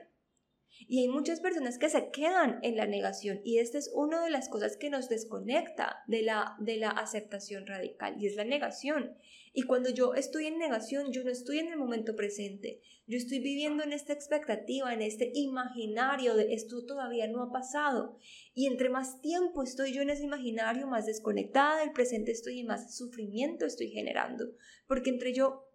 Y 0.81 1.01
hay 1.01 1.09
muchas 1.09 1.41
personas 1.41 1.79
que 1.79 1.89
se 1.89 2.11
quedan 2.11 2.59
en 2.63 2.77
la 2.77 2.87
negación 2.87 3.41
y 3.45 3.59
esta 3.59 3.79
es 3.79 3.91
una 3.95 4.23
de 4.23 4.31
las 4.31 4.49
cosas 4.49 4.77
que 4.77 4.91
nos 4.91 5.09
desconecta 5.09 6.03
de 6.07 6.23
la, 6.23 6.57
de 6.61 6.77
la 6.77 6.91
aceptación 6.91 7.67
radical 7.67 8.17
y 8.19 8.27
es 8.27 8.37
la 8.37 8.45
negación. 8.45 9.17
Y 9.57 9.63
cuando 9.63 9.89
yo 9.91 10.15
estoy 10.15 10.47
en 10.47 10.59
negación, 10.59 11.13
yo 11.13 11.23
no 11.23 11.31
estoy 11.31 11.61
en 11.61 11.69
el 11.69 11.79
momento 11.79 12.17
presente. 12.17 12.81
Yo 13.07 13.17
estoy 13.17 13.39
viviendo 13.39 13.85
en 13.85 13.93
esta 13.93 14.13
expectativa, 14.13 14.93
en 14.93 15.01
este 15.01 15.31
imaginario 15.35 16.35
de 16.35 16.55
esto 16.55 16.85
todavía 16.85 17.29
no 17.29 17.41
ha 17.41 17.53
pasado. 17.53 18.19
Y 18.53 18.67
entre 18.67 18.89
más 18.89 19.21
tiempo 19.21 19.63
estoy 19.63 19.93
yo 19.93 20.03
en 20.03 20.11
ese 20.11 20.25
imaginario, 20.25 20.89
más 20.89 21.07
desconectada 21.07 21.81
del 21.81 21.93
presente 21.93 22.33
estoy 22.33 22.61
y 22.61 22.65
más 22.65 22.97
sufrimiento 22.97 23.65
estoy 23.65 23.91
generando. 23.91 24.45
Porque 24.89 25.11
entre 25.11 25.33
yo 25.33 25.69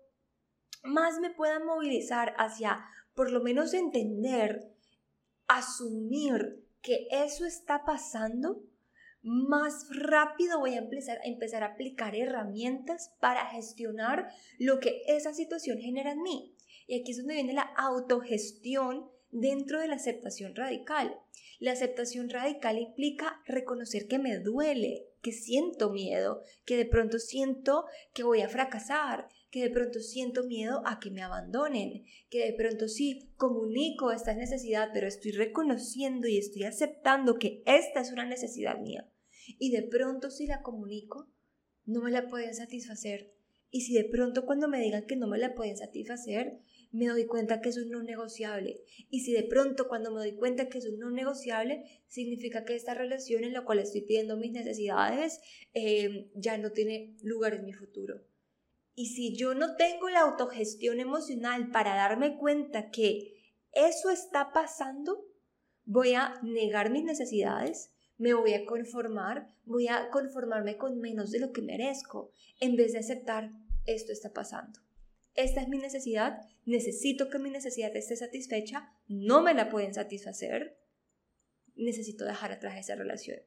más 0.84 1.20
me 1.20 1.32
pueda 1.32 1.60
movilizar 1.60 2.34
hacia 2.38 2.84
por 3.14 3.32
lo 3.32 3.42
menos 3.42 3.74
entender 3.74 4.74
asumir 5.50 6.64
que 6.82 7.08
eso 7.12 7.46
está 7.46 7.84
pasando, 7.84 8.64
más 9.22 9.88
rápido 9.90 10.60
voy 10.60 10.76
a 10.76 10.80
empezar, 10.80 11.18
a 11.18 11.28
empezar 11.28 11.64
a 11.64 11.74
aplicar 11.74 12.16
herramientas 12.16 13.12
para 13.20 13.46
gestionar 13.48 14.30
lo 14.58 14.80
que 14.80 15.02
esa 15.08 15.34
situación 15.34 15.80
genera 15.80 16.14
en 16.14 16.22
mí. 16.22 16.56
Y 16.88 17.02
aquí 17.02 17.12
es 17.12 17.18
donde 17.18 17.34
viene 17.34 17.54
la 17.54 17.74
autogestión 17.76 19.10
dentro 19.32 19.80
de 19.80 19.88
la 19.88 19.96
aceptación 19.96 20.56
radical. 20.56 21.20
La 21.60 21.74
aceptación 21.74 22.30
radical 22.30 22.80
implica 22.80 23.42
reconocer 23.46 24.08
que 24.08 24.20
me 24.20 24.40
duele, 24.40 25.08
que 25.22 25.34
siento 25.34 25.90
miedo, 25.90 26.42
que 26.66 26.78
de 26.78 26.86
pronto 26.86 27.20
siento 27.20 27.86
que 28.14 28.24
voy 28.24 28.42
a 28.42 28.50
fracasar, 28.50 29.28
que 29.52 29.64
de 29.64 29.70
pronto 29.70 30.00
siento 30.00 30.44
miedo 30.44 30.82
a 30.86 31.00
que 31.00 31.12
me 31.12 31.22
abandonen, 31.22 32.06
que 32.30 32.46
de 32.46 32.54
pronto 32.54 32.88
sí 32.88 33.32
comunico 33.36 34.12
esta 34.12 34.34
necesidad, 34.34 34.90
pero 34.94 35.08
estoy 35.08 35.32
reconociendo 35.32 36.28
y 36.28 36.38
estoy 36.38 36.64
aceptando 36.64 37.40
que 37.40 37.64
esta 37.66 38.02
es 38.02 38.12
una 38.12 38.26
necesidad 38.26 38.80
mía. 38.80 39.10
Y 39.58 39.72
de 39.72 39.84
pronto 39.84 40.30
si 40.30 40.46
la 40.46 40.62
comunico, 40.62 41.28
no 41.86 42.02
me 42.02 42.12
la 42.12 42.28
pueden 42.28 42.54
satisfacer. 42.54 43.34
Y 43.72 43.82
si 43.82 43.94
de 43.94 44.06
pronto 44.06 44.46
cuando 44.46 44.68
me 44.68 44.80
digan 44.80 45.06
que 45.06 45.16
no 45.16 45.28
me 45.28 45.38
la 45.38 45.56
pueden 45.56 45.78
satisfacer, 45.78 46.60
me 46.92 47.08
doy 47.08 47.26
cuenta 47.26 47.62
que 47.62 47.70
es 47.70 47.78
un 47.78 47.90
no 47.90 48.02
negociable. 48.02 48.84
Y 49.10 49.22
si 49.22 49.34
de 49.34 49.44
pronto 49.44 49.88
cuando 49.88 50.12
me 50.12 50.20
doy 50.20 50.36
cuenta 50.36 50.70
que 50.70 50.80
es 50.80 50.88
un 50.88 51.00
no 51.00 51.12
negociable, 51.12 51.84
significa 52.08 52.66
que 52.66 52.76
esta 52.76 52.94
relación 52.94 53.44
en 53.44 53.54
la 53.54 53.66
cual 53.66 53.80
estoy 53.80 54.02
pidiendo 54.02 54.38
mis 54.38 54.52
necesidades 54.52 55.40
eh, 55.74 56.30
ya 56.36 56.58
no 56.58 56.72
tiene 56.72 57.16
lugar 57.22 57.54
en 57.56 57.66
mi 57.66 57.74
futuro. 57.74 58.24
Y 59.00 59.06
si 59.06 59.34
yo 59.34 59.54
no 59.54 59.78
tengo 59.78 60.10
la 60.10 60.20
autogestión 60.20 61.00
emocional 61.00 61.72
para 61.72 61.96
darme 61.96 62.36
cuenta 62.36 62.90
que 62.90 63.32
eso 63.72 64.10
está 64.10 64.52
pasando, 64.52 65.26
voy 65.86 66.16
a 66.16 66.34
negar 66.44 66.92
mis 66.92 67.06
necesidades, 67.06 67.94
me 68.18 68.34
voy 68.34 68.56
a 68.56 68.66
conformar, 68.66 69.54
voy 69.64 69.88
a 69.88 70.10
conformarme 70.10 70.76
con 70.76 71.00
menos 71.00 71.32
de 71.32 71.40
lo 71.40 71.54
que 71.54 71.62
merezco, 71.62 72.34
en 72.60 72.76
vez 72.76 72.92
de 72.92 73.00
aceptar 73.00 73.54
esto 73.86 74.12
está 74.12 74.34
pasando. 74.34 74.82
Esta 75.34 75.62
es 75.62 75.70
mi 75.70 75.78
necesidad, 75.78 76.42
necesito 76.66 77.30
que 77.30 77.40
mi 77.40 77.52
necesidad 77.52 77.96
esté 77.96 78.18
satisfecha, 78.18 78.92
no 79.08 79.42
me 79.42 79.54
la 79.54 79.70
pueden 79.70 79.94
satisfacer, 79.94 80.78
necesito 81.74 82.26
dejar 82.26 82.52
atrás 82.52 82.78
esa 82.78 82.96
relación. 82.96 83.40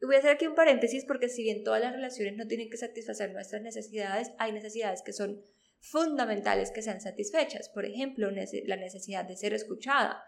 Y 0.00 0.06
voy 0.06 0.16
a 0.16 0.18
hacer 0.18 0.30
aquí 0.30 0.46
un 0.46 0.54
paréntesis 0.54 1.04
porque 1.04 1.28
si 1.28 1.42
bien 1.42 1.64
todas 1.64 1.80
las 1.80 1.92
relaciones 1.92 2.36
no 2.36 2.46
tienen 2.46 2.70
que 2.70 2.76
satisfacer 2.76 3.32
nuestras 3.32 3.62
necesidades, 3.62 4.30
hay 4.38 4.52
necesidades 4.52 5.02
que 5.02 5.12
son 5.12 5.42
fundamentales 5.80 6.70
que 6.70 6.82
sean 6.82 7.00
satisfechas. 7.00 7.68
Por 7.68 7.84
ejemplo, 7.84 8.30
la 8.30 8.76
necesidad 8.76 9.24
de 9.24 9.36
ser 9.36 9.54
escuchada. 9.54 10.22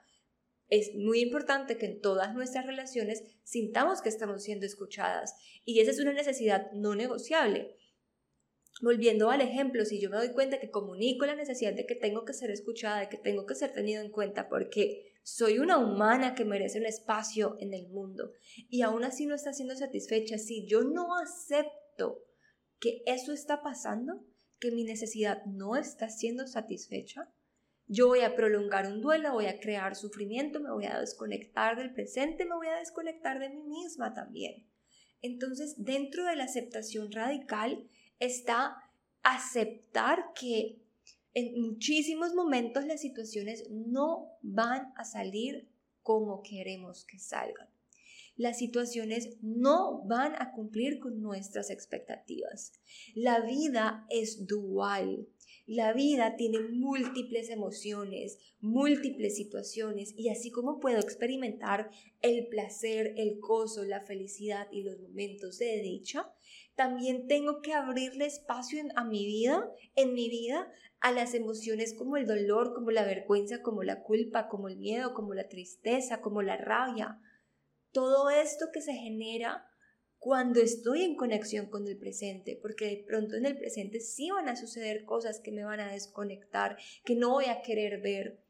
es 0.69 0.95
muy 0.95 1.21
importante 1.21 1.77
que 1.77 1.87
en 1.87 2.01
todas 2.01 2.33
nuestras 2.33 2.65
relaciones 2.65 3.25
sintamos 3.43 4.03
que 4.03 4.09
estamos 4.09 4.45
siendo 4.45 4.67
escuchadas 4.67 5.35
y 5.65 5.81
esa 5.81 5.91
es 5.91 5.99
una 5.99 6.13
necesidad 6.13 6.71
no 6.73 6.95
negociable. 6.95 7.77
Volviendo 8.81 9.31
al 9.31 9.41
ejemplo, 9.41 9.85
si 9.85 10.01
yo 10.01 10.11
me 10.11 10.17
doy 10.17 10.33
cuenta 10.33 10.61
que 10.61 10.71
comunico 10.71 11.27
la 11.27 11.35
necesidad 11.35 11.75
de 11.75 11.87
que 11.87 11.97
tengo 11.97 12.25
que 12.25 12.33
ser 12.33 12.51
escuchada, 12.51 13.01
de 13.01 13.09
que 13.09 13.19
tengo 13.19 13.47
que 13.47 13.57
ser 13.57 13.73
tenido 13.73 14.01
en 14.03 14.13
cuenta 14.13 14.49
porque 14.49 15.10
soy 15.23 15.59
una 15.59 15.79
humana 15.79 16.35
que 16.35 16.45
merece 16.45 16.79
un 16.79 16.87
espacio 16.87 17.57
en 17.61 17.75
el 17.75 17.89
mundo 17.89 18.33
y 18.69 18.83
aún 18.83 19.05
así 19.05 19.27
no 19.27 19.35
está 19.35 19.53
siendo 19.53 19.77
satisfecha, 19.77 20.39
si 20.39 20.67
yo 20.67 20.83
no 20.83 21.17
acepto 21.17 22.25
que 22.79 23.03
eso 23.07 23.33
está 23.33 23.63
pasando, 23.63 24.25
que 24.59 24.71
mi 24.71 24.85
necesidad 24.85 25.45
no 25.47 25.77
está 25.77 26.09
siendo 26.09 26.47
satisfecha, 26.47 27.33
yo 27.87 28.07
voy 28.07 28.21
a 28.21 28.37
prolongar 28.37 28.87
un 28.87 29.01
duelo, 29.01 29.33
voy 29.33 29.47
a 29.47 29.59
crear 29.59 29.97
sufrimiento, 29.97 30.61
me 30.61 30.71
voy 30.71 30.85
a 30.85 31.01
desconectar 31.01 31.77
del 31.77 31.93
presente, 31.93 32.45
me 32.45 32.55
voy 32.55 32.69
a 32.69 32.79
desconectar 32.79 33.41
de 33.41 33.51
mí 33.51 33.63
misma 33.65 34.15
también. 34.15 34.69
Entonces, 35.23 35.75
dentro 35.77 36.25
de 36.25 36.37
la 36.37 36.45
aceptación 36.45 37.11
radical 37.11 37.89
está 38.21 38.77
aceptar 39.23 40.33
que 40.35 40.81
en 41.35 41.61
muchísimos 41.61 42.35
momentos 42.35 42.85
las 42.87 43.01
situaciones 43.01 43.69
no 43.71 44.39
van 44.43 44.93
a 44.97 45.05
salir 45.05 45.69
como 46.03 46.43
queremos 46.43 47.05
que 47.05 47.19
salgan. 47.19 47.69
Las 48.37 48.59
situaciones 48.59 49.37
no 49.43 50.03
van 50.07 50.35
a 50.41 50.53
cumplir 50.53 50.99
con 50.99 51.21
nuestras 51.21 51.69
expectativas. 51.71 52.73
La 53.15 53.41
vida 53.41 54.07
es 54.09 54.47
dual. 54.47 55.29
La 55.67 55.93
vida 55.93 56.37
tiene 56.37 56.59
múltiples 56.61 57.51
emociones, 57.51 58.39
múltiples 58.61 59.37
situaciones 59.37 60.15
y 60.17 60.31
así 60.31 60.51
como 60.51 60.81
puedo 60.81 60.99
experimentar 60.99 61.91
el 62.23 62.49
placer, 62.49 63.15
el 63.19 63.39
gozo, 63.41 63.85
la 63.85 64.01
felicidad 64.01 64.67
y 64.73 64.83
los 64.83 64.99
momentos 64.99 65.59
de 65.59 65.81
dicha, 65.83 66.33
también 66.81 67.27
tengo 67.27 67.61
que 67.61 67.75
abrirle 67.75 68.25
espacio 68.25 68.83
a 68.97 69.05
mi 69.05 69.27
vida, 69.27 69.71
en 69.97 70.15
mi 70.15 70.31
vida, 70.31 70.67
a 71.01 71.13
las 71.13 71.35
emociones 71.35 71.93
como 71.93 72.17
el 72.17 72.27
dolor, 72.27 72.73
como 72.73 72.91
la 72.91 73.05
vergüenza, 73.05 73.61
como 73.61 73.83
la 73.83 74.03
culpa, 74.03 74.49
como 74.49 74.67
el 74.67 74.79
miedo, 74.79 75.13
como 75.13 75.35
la 75.35 75.47
tristeza, 75.47 76.23
como 76.23 76.41
la 76.41 76.57
rabia. 76.57 77.21
Todo 77.93 78.31
esto 78.31 78.69
que 78.73 78.81
se 78.81 78.95
genera 78.95 79.67
cuando 80.17 80.63
estoy 80.63 81.03
en 81.03 81.17
conexión 81.17 81.67
con 81.67 81.87
el 81.87 81.99
presente, 81.99 82.59
porque 82.63 82.87
de 82.87 83.05
pronto 83.07 83.37
en 83.37 83.45
el 83.45 83.59
presente 83.59 84.01
sí 84.01 84.31
van 84.31 84.49
a 84.49 84.57
suceder 84.57 85.05
cosas 85.05 85.39
que 85.39 85.53
me 85.53 85.65
van 85.65 85.81
a 85.81 85.93
desconectar, 85.93 86.79
que 87.05 87.15
no 87.15 87.29
voy 87.29 87.45
a 87.45 87.61
querer 87.61 88.01
ver, 88.01 88.43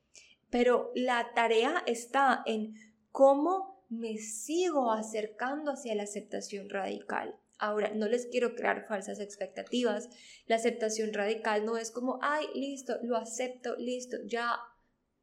pero 0.50 0.92
la 0.94 1.32
tarea 1.34 1.82
está 1.84 2.44
en 2.46 2.74
cómo 3.10 3.84
me 3.88 4.18
sigo 4.18 4.92
acercando 4.92 5.72
hacia 5.72 5.96
la 5.96 6.04
aceptación 6.04 6.70
radical. 6.70 7.34
Ahora, 7.60 7.92
no 7.94 8.08
les 8.08 8.26
quiero 8.26 8.54
crear 8.54 8.86
falsas 8.88 9.20
expectativas. 9.20 10.08
La 10.46 10.56
aceptación 10.56 11.12
radical 11.12 11.66
no 11.66 11.76
es 11.76 11.90
como, 11.90 12.18
ay, 12.22 12.46
listo, 12.54 12.98
lo 13.02 13.16
acepto, 13.16 13.76
listo, 13.76 14.16
ya 14.24 14.56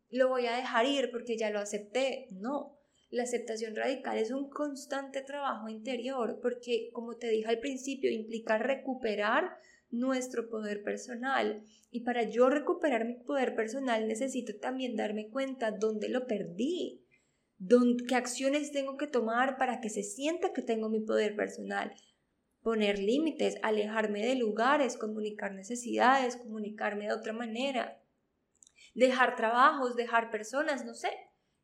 lo 0.09 0.29
voy 0.29 0.45
a 0.45 0.55
dejar 0.55 0.85
ir 0.85 1.09
porque 1.11 1.37
ya 1.37 1.49
lo 1.49 1.59
acepté. 1.59 2.27
No, 2.31 2.77
la 3.09 3.23
aceptación 3.23 3.75
radical 3.75 4.17
es 4.17 4.31
un 4.31 4.49
constante 4.49 5.21
trabajo 5.21 5.67
interior 5.67 6.39
porque, 6.41 6.89
como 6.93 7.17
te 7.17 7.29
dije 7.29 7.49
al 7.49 7.59
principio, 7.59 8.11
implica 8.11 8.57
recuperar 8.57 9.57
nuestro 9.89 10.49
poder 10.49 10.83
personal. 10.83 11.63
Y 11.89 12.01
para 12.01 12.23
yo 12.23 12.49
recuperar 12.49 13.05
mi 13.05 13.15
poder 13.15 13.55
personal 13.55 14.07
necesito 14.07 14.55
también 14.59 14.95
darme 14.95 15.29
cuenta 15.29 15.71
dónde 15.71 16.09
lo 16.09 16.27
perdí, 16.27 17.03
qué 18.07 18.15
acciones 18.15 18.71
tengo 18.71 18.97
que 18.97 19.07
tomar 19.07 19.57
para 19.57 19.79
que 19.79 19.89
se 19.89 20.03
sienta 20.03 20.53
que 20.53 20.61
tengo 20.61 20.89
mi 20.89 20.99
poder 20.99 21.35
personal. 21.35 21.93
Poner 22.67 22.99
límites, 22.99 23.55
alejarme 23.63 24.25
de 24.25 24.35
lugares, 24.35 24.97
comunicar 24.97 25.53
necesidades, 25.53 26.35
comunicarme 26.35 27.05
de 27.05 27.13
otra 27.13 27.31
manera. 27.31 28.03
Dejar 28.93 29.37
trabajos, 29.37 29.95
dejar 29.95 30.31
personas, 30.31 30.83
no 30.83 30.93
sé, 30.93 31.11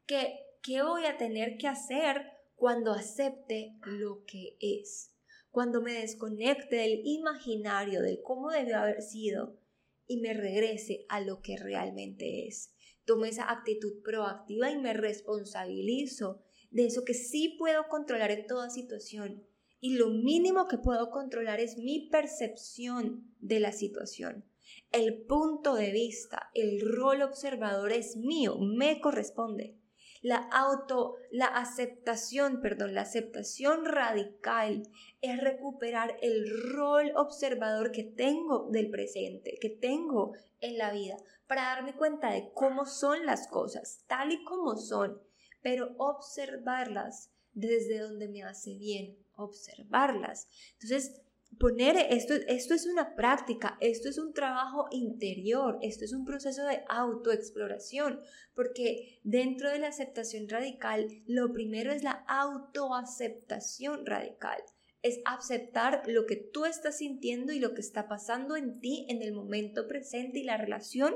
que 0.05 0.39
¿Qué 0.63 0.81
voy 0.81 1.03
a 1.03 1.17
tener 1.17 1.57
que 1.57 1.67
hacer 1.67 2.21
cuando 2.55 2.93
acepte 2.93 3.75
lo 3.83 4.23
que 4.25 4.55
es? 4.61 5.13
Cuando 5.51 5.81
me 5.81 5.91
desconecte 5.91 6.77
del 6.77 7.01
imaginario, 7.03 8.01
del 8.01 8.21
cómo 8.23 8.49
debió 8.49 8.77
haber 8.77 9.01
sido 9.01 9.59
y 10.07 10.21
me 10.21 10.33
regrese 10.33 11.05
a 11.09 11.19
lo 11.19 11.41
que 11.41 11.57
realmente 11.57 12.47
es. 12.47 12.73
Tomo 13.03 13.25
esa 13.25 13.51
actitud 13.51 14.01
proactiva 14.05 14.71
y 14.71 14.77
me 14.77 14.93
responsabilizo 14.93 16.41
de 16.71 16.85
eso 16.85 17.03
que 17.03 17.13
sí 17.13 17.57
puedo 17.59 17.89
controlar 17.89 18.31
en 18.31 18.47
toda 18.47 18.69
situación. 18.69 19.45
Y 19.83 19.97
lo 19.97 20.11
mínimo 20.11 20.69
que 20.69 20.77
puedo 20.77 21.09
controlar 21.09 21.59
es 21.59 21.77
mi 21.77 22.07
percepción 22.07 23.35
de 23.41 23.59
la 23.59 23.73
situación. 23.73 24.45
El 24.93 25.23
punto 25.23 25.75
de 25.75 25.91
vista, 25.91 26.49
el 26.53 26.79
rol 26.79 27.21
observador 27.21 27.91
es 27.91 28.15
mío, 28.15 28.57
me 28.59 29.01
corresponde 29.01 29.75
la 30.21 30.37
auto, 30.37 31.17
la 31.31 31.47
aceptación, 31.47 32.61
perdón, 32.61 32.95
la 32.95 33.01
aceptación 33.01 33.83
radical 33.83 34.83
es 35.19 35.41
recuperar 35.41 36.15
el 36.21 36.45
rol 36.71 37.11
observador 37.17 37.91
que 37.91 38.05
tengo 38.05 38.69
del 38.71 38.89
presente, 38.89 39.57
que 39.59 39.69
tengo 39.69 40.31
en 40.61 40.77
la 40.77 40.93
vida, 40.93 41.17
para 41.45 41.63
darme 41.63 41.97
cuenta 41.97 42.31
de 42.31 42.51
cómo 42.53 42.85
son 42.85 43.25
las 43.25 43.49
cosas, 43.49 44.05
tal 44.07 44.31
y 44.31 44.45
como 44.45 44.77
son, 44.77 45.21
pero 45.61 45.93
observarlas 45.97 47.33
desde 47.51 47.99
donde 47.99 48.29
me 48.29 48.43
hace 48.43 48.75
bien 48.75 49.22
observarlas. 49.35 50.47
Entonces, 50.73 51.21
poner 51.59 51.95
esto, 52.09 52.33
esto 52.47 52.73
es 52.73 52.85
una 52.85 53.15
práctica, 53.15 53.77
esto 53.79 54.09
es 54.09 54.17
un 54.17 54.33
trabajo 54.33 54.87
interior, 54.91 55.77
esto 55.81 56.05
es 56.05 56.13
un 56.13 56.25
proceso 56.25 56.65
de 56.65 56.83
autoexploración, 56.89 58.19
porque 58.55 59.19
dentro 59.23 59.69
de 59.69 59.79
la 59.79 59.87
aceptación 59.87 60.47
radical, 60.49 61.07
lo 61.27 61.51
primero 61.53 61.91
es 61.91 62.03
la 62.03 62.23
autoaceptación 62.27 64.05
radical. 64.05 64.61
Es 65.01 65.19
aceptar 65.25 66.03
lo 66.07 66.25
que 66.25 66.37
tú 66.37 66.65
estás 66.65 66.99
sintiendo 66.99 67.51
y 67.51 67.59
lo 67.59 67.73
que 67.73 67.81
está 67.81 68.07
pasando 68.07 68.55
en 68.55 68.79
ti 68.79 69.05
en 69.09 69.21
el 69.21 69.33
momento 69.33 69.87
presente 69.87 70.39
y 70.39 70.43
la 70.43 70.57
relación 70.57 71.15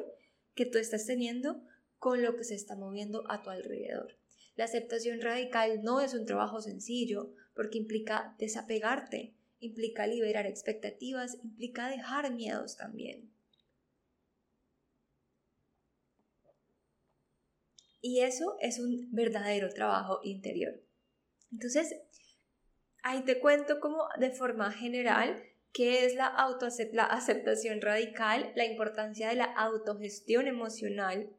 que 0.56 0.66
tú 0.66 0.78
estás 0.78 1.06
teniendo 1.06 1.64
con 1.98 2.22
lo 2.22 2.36
que 2.36 2.44
se 2.44 2.56
está 2.56 2.76
moviendo 2.76 3.24
a 3.30 3.42
tu 3.42 3.50
alrededor. 3.50 4.17
La 4.58 4.66
aceptación 4.66 5.22
radical 5.22 5.84
no 5.84 6.02
es 6.02 6.16
un 6.16 6.26
trabajo 6.26 6.62
sencillo 6.62 7.32
porque 7.54 7.78
implica 7.78 8.36
desapegarte, 8.40 9.36
implica 9.60 10.08
liberar 10.08 10.48
expectativas, 10.48 11.38
implica 11.44 11.90
dejar 11.90 12.34
miedos 12.34 12.76
también. 12.76 13.32
Y 18.02 18.22
eso 18.22 18.58
es 18.60 18.80
un 18.80 19.10
verdadero 19.12 19.70
trabajo 19.70 20.22
interior. 20.24 20.82
Entonces, 21.52 21.96
ahí 23.04 23.24
te 23.26 23.40
cuento 23.40 23.80
como 23.80 24.08
de 24.20 24.32
forma 24.32 24.72
general 24.72 25.44
qué 25.72 26.04
es 26.06 26.16
la, 26.16 26.34
la 26.94 27.04
aceptación 27.04 27.80
radical, 27.80 28.54
la 28.56 28.66
importancia 28.66 29.30
de 29.30 29.36
la 29.36 29.54
autogestión 29.54 30.48
emocional, 30.48 31.30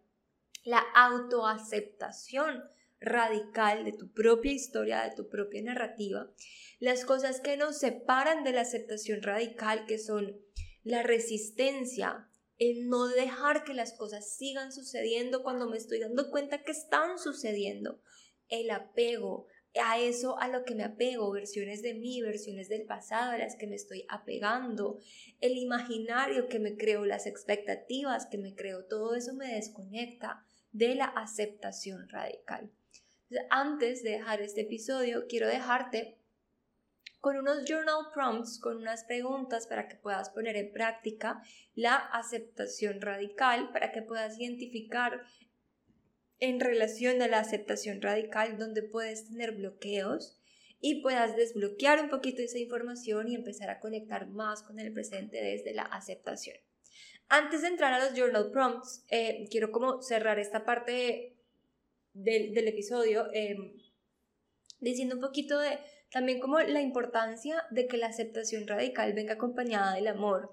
la 0.62 0.84
autoaceptación 0.94 2.62
radical 3.00 3.84
de 3.84 3.92
tu 3.92 4.12
propia 4.12 4.52
historia, 4.52 5.02
de 5.02 5.14
tu 5.14 5.28
propia 5.28 5.62
narrativa 5.62 6.30
las 6.80 7.04
cosas 7.04 7.40
que 7.40 7.56
nos 7.56 7.78
separan 7.78 8.44
de 8.44 8.52
la 8.52 8.60
aceptación 8.60 9.22
radical, 9.22 9.84
que 9.86 9.98
son 9.98 10.40
la 10.84 11.02
resistencia, 11.02 12.28
el 12.58 12.88
no 12.88 13.08
dejar 13.08 13.64
que 13.64 13.74
las 13.74 13.92
cosas 13.94 14.36
sigan 14.36 14.72
sucediendo 14.72 15.42
cuando 15.42 15.68
me 15.68 15.76
estoy 15.76 16.00
dando 16.00 16.30
cuenta 16.30 16.62
que 16.62 16.72
están 16.72 17.18
sucediendo, 17.18 18.00
el 18.48 18.70
apego, 18.70 19.46
a 19.80 19.98
eso 19.98 20.38
a 20.38 20.48
lo 20.48 20.64
que 20.64 20.74
me 20.74 20.84
apego, 20.84 21.30
versiones 21.30 21.82
de 21.82 21.94
mí, 21.94 22.22
versiones 22.22 22.68
del 22.68 22.84
pasado 22.84 23.32
a 23.32 23.38
las 23.38 23.56
que 23.56 23.66
me 23.66 23.76
estoy 23.76 24.04
apegando, 24.08 24.98
el 25.40 25.56
imaginario 25.56 26.48
que 26.48 26.58
me 26.58 26.76
creo, 26.76 27.04
las 27.04 27.26
expectativas 27.26 28.26
que 28.26 28.38
me 28.38 28.54
creo, 28.54 28.86
todo 28.86 29.14
eso 29.14 29.34
me 29.34 29.54
desconecta 29.54 30.44
de 30.72 30.94
la 30.94 31.04
aceptación 31.04 32.08
radical. 32.08 32.72
Antes 33.50 34.02
de 34.02 34.12
dejar 34.12 34.40
este 34.40 34.62
episodio, 34.62 35.26
quiero 35.28 35.46
dejarte 35.46 36.18
con 37.20 37.36
unos 37.36 37.64
journal 37.66 38.06
prompts, 38.14 38.58
con 38.58 38.76
unas 38.76 39.04
preguntas 39.04 39.66
para 39.66 39.86
que 39.88 39.96
puedas 39.96 40.30
poner 40.30 40.56
en 40.56 40.72
práctica 40.72 41.42
la 41.74 41.96
aceptación 41.96 43.00
radical, 43.00 43.70
para 43.72 43.92
que 43.92 44.02
puedas 44.02 44.38
identificar 44.38 45.22
en 46.40 46.60
relación 46.60 47.20
a 47.20 47.28
la 47.28 47.40
aceptación 47.40 48.00
radical 48.00 48.56
donde 48.56 48.82
puedes 48.82 49.28
tener 49.28 49.52
bloqueos 49.52 50.40
y 50.80 51.02
puedas 51.02 51.36
desbloquear 51.36 52.00
un 52.00 52.08
poquito 52.08 52.40
esa 52.40 52.58
información 52.58 53.28
y 53.28 53.34
empezar 53.34 53.68
a 53.68 53.80
conectar 53.80 54.28
más 54.28 54.62
con 54.62 54.78
el 54.78 54.92
presente 54.92 55.42
desde 55.42 55.74
la 55.74 55.82
aceptación. 55.82 56.56
Antes 57.28 57.60
de 57.60 57.68
entrar 57.68 57.92
a 57.92 57.98
los 57.98 58.16
journal 58.16 58.50
prompts, 58.52 59.04
eh, 59.10 59.48
quiero 59.50 59.70
como 59.70 60.00
cerrar 60.00 60.38
esta 60.38 60.64
parte 60.64 61.37
del, 62.22 62.68
episodio, 62.68 63.26
em, 63.32 63.72
diciendo 64.80 65.16
un 65.16 65.20
poquito 65.20 65.58
de 65.58 65.78
también 66.10 66.40
como 66.40 66.58
la 66.60 66.80
importancia 66.80 67.62
de 67.70 67.86
que 67.86 67.98
la 67.98 68.06
aceptación 68.06 68.66
radical 68.66 69.12
venga 69.12 69.34
acompañada 69.34 69.94
del 69.94 70.06
amor. 70.06 70.50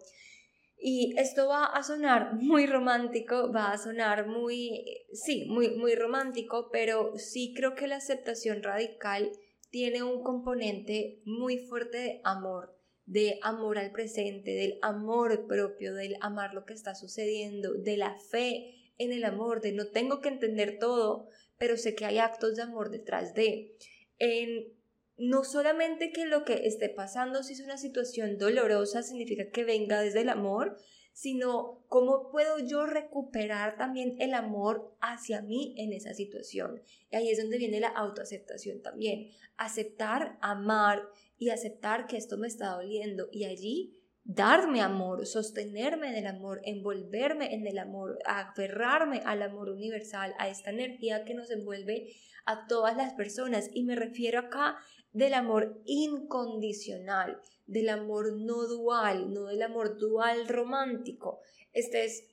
Y 0.78 1.18
esto 1.18 1.48
va 1.48 1.66
a 1.66 1.82
sonar 1.84 2.36
muy 2.36 2.66
romántico, 2.66 3.52
va 3.52 3.72
a 3.72 3.78
sonar 3.78 4.28
muy, 4.28 4.84
sí, 5.14 5.46
muy, 5.48 5.76
muy 5.78 5.96
romántico, 5.96 6.70
pero 6.72 7.18
sí 7.18 7.54
creo 7.56 7.76
que 7.76 7.88
la 7.88 7.96
aceptación 7.96 8.62
radical 8.62 9.32
tiene 9.70 10.04
un 10.04 10.22
componente 10.22 11.22
muy 11.26 11.58
fuerte 11.58 11.98
de 11.98 12.22
amor, 12.24 12.78
de 13.06 13.40
amor 13.42 13.78
al 13.78 13.92
presente, 13.92 14.52
del 14.52 14.78
amor 14.82 15.48
propio, 15.48 15.94
del 15.94 16.18
amar 16.20 16.54
lo 16.54 16.66
que 16.66 16.74
está 16.74 16.94
sucediendo, 16.94 17.74
de 17.74 17.98
la 17.98 18.20
fe 18.20 18.85
en 18.98 19.12
el 19.12 19.24
amor, 19.26 19.62
de 19.62 19.72
no 19.72 19.88
tengo 19.88 20.22
que 20.22 20.30
entender 20.30 20.78
todo, 20.80 21.28
pero 21.58 21.78
sé 21.78 21.96
que 21.96 22.06
hay 22.06 22.18
actos 22.20 22.56
de 22.56 22.64
amor 22.64 22.90
detrás 22.90 23.34
de. 23.34 23.76
En 24.20 24.74
no 25.18 25.44
solamente 25.44 26.12
que 26.12 26.26
lo 26.26 26.44
que 26.44 26.68
esté 26.68 26.90
pasando 26.90 27.44
si 27.44 27.54
es 27.54 27.62
una 27.62 27.78
situación 27.78 28.38
dolorosa 28.38 29.02
significa 29.02 29.50
que 29.50 29.64
venga 29.64 30.02
desde 30.02 30.22
el 30.22 30.30
amor, 30.30 30.78
sino 31.14 31.86
cómo 31.88 32.30
puedo 32.30 32.60
yo 32.60 32.86
recuperar 32.86 33.78
también 33.78 34.18
el 34.20 34.34
amor 34.34 34.94
hacia 35.00 35.42
mí 35.42 35.74
en 35.78 35.94
esa 35.94 36.14
situación. 36.14 36.82
Y 37.10 37.16
ahí 37.16 37.30
es 37.30 37.38
donde 37.38 37.58
viene 37.58 37.80
la 37.80 37.88
autoaceptación 37.88 38.82
también. 38.82 39.32
Aceptar, 39.56 40.38
amar 40.42 41.08
y 41.38 41.50
aceptar 41.50 42.08
que 42.08 42.18
esto 42.18 42.38
me 42.38 42.48
está 42.48 42.72
doliendo 42.72 43.30
y 43.32 43.46
allí 43.46 44.05
darme 44.26 44.82
amor, 44.82 45.28
sostenerme 45.28 46.10
en 46.10 46.16
el 46.16 46.26
amor, 46.26 46.60
envolverme 46.66 47.54
en 47.54 47.68
el 47.68 47.78
amor, 47.78 48.18
aferrarme 48.26 49.22
al 49.24 49.44
amor 49.44 49.70
universal, 49.70 50.34
a 50.40 50.50
esta 50.50 50.72
energía 50.72 51.24
que 51.24 51.36
nos 51.36 51.52
envuelve 51.52 52.10
a 52.46 52.66
todas 52.68 52.98
las 52.98 53.14
personas. 53.14 53.70
Y 53.74 53.84
me 53.84 53.96
refiero 53.96 54.40
acá 54.40 54.78
del 55.14 55.36
amor 55.36 55.80
incondicional, 55.86 57.40
del 57.68 57.88
amor 57.90 58.34
no 58.34 58.66
dual, 58.66 59.32
no 59.32 59.46
del 59.46 59.62
amor 59.62 59.98
dual 60.00 60.48
romántico. 60.48 61.40
Este 61.72 62.06
es, 62.06 62.26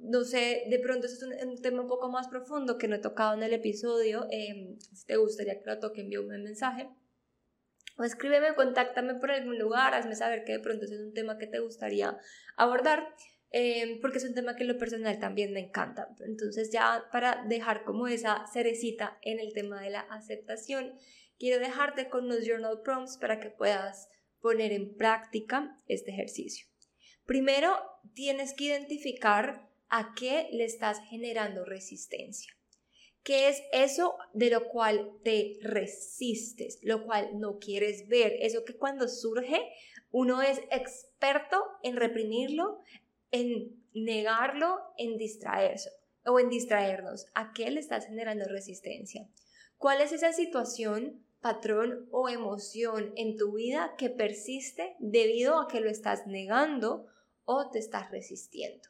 no 0.00 0.24
sé, 0.24 0.64
de 0.68 0.80
pronto 0.80 1.06
es 1.06 1.22
un, 1.22 1.62
tema 1.62 1.82
un 1.82 1.88
poco 1.88 2.10
más 2.10 2.26
profundo 2.26 2.76
que 2.76 2.88
no 2.88 2.96
he 2.96 3.00
tocado 3.00 3.34
en 3.34 3.44
el 3.44 3.54
episodio. 3.54 4.26
Em, 4.32 4.80
si 4.80 5.06
te 5.06 5.16
gustaría 5.16 5.62
que 5.62 5.70
lo 5.70 5.78
toque, 5.78 6.00
envíame 6.00 6.34
un 6.34 6.42
mensaje. 6.42 6.88
O 7.96 8.04
escríbeme, 8.04 8.54
contáctame 8.54 9.14
por 9.14 9.30
algún 9.30 9.58
lugar, 9.58 9.94
hazme 9.94 10.16
saber 10.16 10.44
que 10.44 10.52
de 10.52 10.60
pronto 10.60 10.84
es 10.84 10.90
un 10.92 11.12
tema 11.12 11.38
que 11.38 11.46
te 11.46 11.60
gustaría 11.60 12.18
abordar. 12.56 13.14
Em, 13.56 14.00
porque 14.00 14.18
es 14.18 14.24
un 14.24 14.34
tema 14.34 14.56
que 14.56 14.64
en 14.64 14.70
lo 14.70 14.78
personal 14.78 15.20
también 15.20 15.52
me 15.52 15.60
encanta. 15.60 16.08
Entonces 16.26 16.72
ya 16.72 17.04
para 17.12 17.44
dejar 17.46 17.84
como 17.84 18.08
esa 18.08 18.44
cerecita 18.52 19.16
en 19.22 19.38
el 19.38 19.52
tema 19.52 19.80
de 19.80 19.90
la 19.90 20.00
aceptación, 20.00 20.98
quiero 21.38 21.60
dejarte 21.60 22.08
con 22.08 22.28
los 22.28 22.44
journal 22.44 22.80
prompts 22.82 23.16
para 23.16 23.38
que 23.38 23.50
puedas 23.50 24.08
poner 24.40 24.72
en 24.72 24.96
práctica 24.96 25.80
este 25.86 26.10
ejercicio. 26.10 26.66
Primero, 27.26 27.80
tienes 28.12 28.54
que 28.54 28.64
identificar 28.64 29.70
a 29.88 30.14
qué 30.16 30.48
le 30.50 30.64
estás 30.64 30.98
generando 31.08 31.64
resistencia. 31.64 32.52
¿Qué 33.24 33.48
es 33.48 33.62
eso 33.72 34.16
de 34.32 34.50
lo 34.50 34.68
cual 34.68 35.10
te 35.24 35.58
resistes, 35.62 36.78
lo 36.82 37.04
cual 37.04 37.40
no 37.40 37.58
quieres 37.58 38.06
ver? 38.06 38.36
Eso 38.40 38.64
que 38.64 38.76
cuando 38.76 39.08
surge 39.08 39.60
uno 40.12 40.42
es 40.42 40.60
experto 40.70 41.60
en 41.82 41.96
reprimirlo, 41.96 42.78
en 43.32 43.84
negarlo, 43.94 44.78
en 44.96 45.18
distraerse 45.18 45.90
o 46.24 46.38
en 46.38 46.48
distraernos. 46.50 47.26
¿A 47.34 47.52
qué 47.52 47.70
le 47.70 47.80
estás 47.80 48.06
generando 48.06 48.44
resistencia? 48.44 49.28
¿Cuál 49.78 50.00
es 50.00 50.12
esa 50.12 50.32
situación 50.32 51.24
patrón 51.44 52.08
o 52.10 52.30
emoción 52.30 53.12
en 53.16 53.36
tu 53.36 53.52
vida 53.52 53.96
que 53.98 54.08
persiste 54.08 54.96
debido 54.98 55.60
a 55.60 55.68
que 55.68 55.80
lo 55.80 55.90
estás 55.90 56.26
negando 56.26 57.06
o 57.44 57.68
te 57.70 57.80
estás 57.80 58.10
resistiendo. 58.10 58.88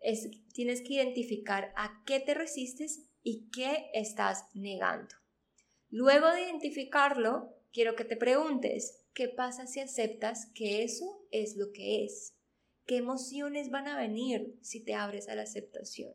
Es, 0.00 0.28
tienes 0.52 0.82
que 0.82 0.92
identificar 0.92 1.72
a 1.74 2.02
qué 2.04 2.20
te 2.20 2.34
resistes 2.34 3.05
y 3.28 3.50
qué 3.50 3.90
estás 3.92 4.44
negando. 4.54 5.16
Luego 5.90 6.30
de 6.30 6.42
identificarlo, 6.42 7.56
quiero 7.72 7.96
que 7.96 8.04
te 8.04 8.16
preguntes, 8.16 9.02
¿qué 9.14 9.28
pasa 9.28 9.66
si 9.66 9.80
aceptas 9.80 10.46
que 10.54 10.84
eso 10.84 11.26
es 11.32 11.56
lo 11.56 11.72
que 11.72 12.04
es? 12.04 12.36
¿Qué 12.86 12.98
emociones 12.98 13.68
van 13.70 13.88
a 13.88 13.98
venir 13.98 14.56
si 14.62 14.78
te 14.78 14.94
abres 14.94 15.28
a 15.28 15.34
la 15.34 15.42
aceptación? 15.42 16.12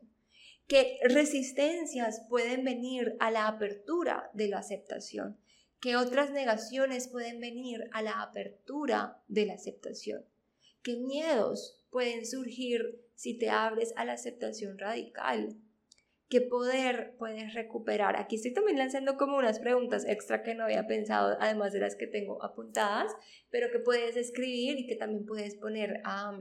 ¿Qué 0.66 1.00
resistencias 1.04 2.22
pueden 2.30 2.64
venir 2.64 3.14
a 3.20 3.30
la 3.30 3.46
apertura 3.46 4.30
de 4.32 4.48
la 4.48 4.60
aceptación? 4.60 5.38
¿Qué 5.82 5.96
otras 5.96 6.30
negaciones 6.30 7.08
pueden 7.08 7.40
venir 7.40 7.90
a 7.92 8.00
la 8.00 8.22
apertura 8.22 9.22
de 9.28 9.44
la 9.44 9.52
aceptación? 9.52 10.24
¿Qué 10.82 10.96
miedos 10.96 11.84
pueden 11.90 12.24
surgir 12.24 13.04
si 13.16 13.36
te 13.36 13.50
abres 13.50 13.92
a 13.96 14.06
la 14.06 14.14
aceptación 14.14 14.78
radical? 14.78 15.58
¿Qué 16.32 16.40
poder 16.40 17.14
puedes 17.18 17.52
recuperar? 17.52 18.16
Aquí 18.16 18.36
estoy 18.36 18.54
también 18.54 18.78
lanzando 18.78 19.18
como 19.18 19.36
unas 19.36 19.58
preguntas 19.58 20.06
extra 20.08 20.42
que 20.42 20.54
no 20.54 20.64
había 20.64 20.86
pensado, 20.86 21.36
además 21.38 21.74
de 21.74 21.80
las 21.80 21.94
que 21.94 22.06
tengo 22.06 22.42
apuntadas, 22.42 23.12
pero 23.50 23.70
que 23.70 23.78
puedes 23.78 24.16
escribir 24.16 24.78
y 24.78 24.86
que 24.86 24.96
también 24.96 25.26
puedes 25.26 25.56
poner 25.56 26.00
a... 26.06 26.40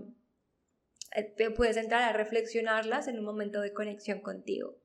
Eh, 1.13 1.51
puedes 1.57 1.75
entrar 1.75 2.03
a 2.03 2.13
reflexionarlas 2.13 3.09
en 3.09 3.19
un 3.19 3.25
momento 3.25 3.59
de 3.59 3.73
conexión 3.73 4.21
contigo. 4.21 4.77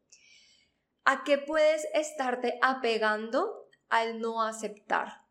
¿A 1.04 1.22
qué 1.22 1.38
puedes 1.38 1.86
estarte 1.94 2.58
apegando 2.60 3.68
al 3.88 4.20
no 4.20 4.42
aceptar. 4.42 5.25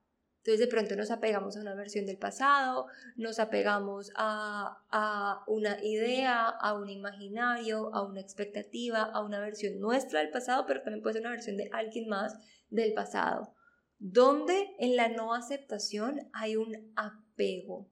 Entonces 0.45 0.59
de 0.59 0.71
pronto 0.71 0.95
nos 0.95 1.09
apegamos 1.09 1.57
a 1.57 1.61
una 1.61 1.73
versión 1.73 2.05
del 2.05 2.19
pasado, 2.19 2.85
nos 3.15 3.39
apegamos 3.39 4.11
a, 4.15 5.43
una 5.47 5.83
idea, 5.83 6.49
a 6.49 6.75
un 6.75 6.87
imaginario, 6.87 7.89
a 7.95 8.03
una 8.03 8.21
expectativa, 8.21 9.01
a 9.01 9.25
una 9.25 9.39
versión 9.39 9.79
nuestra 9.79 10.19
del 10.19 10.29
pasado, 10.29 10.67
pero 10.67 10.83
también 10.83 11.01
puede 11.01 11.13
ser 11.13 11.23
una 11.23 11.31
versión 11.31 11.57
de 11.57 11.67
alguien 11.73 12.07
más 12.09 12.37
del 12.69 12.93
pasado. 12.93 13.55
Donde 13.97 14.75
en 14.77 14.95
la 14.95 15.09
no 15.09 15.33
aceptación 15.33 16.29
hay 16.31 16.57
un 16.57 16.93
apego. 16.95 17.89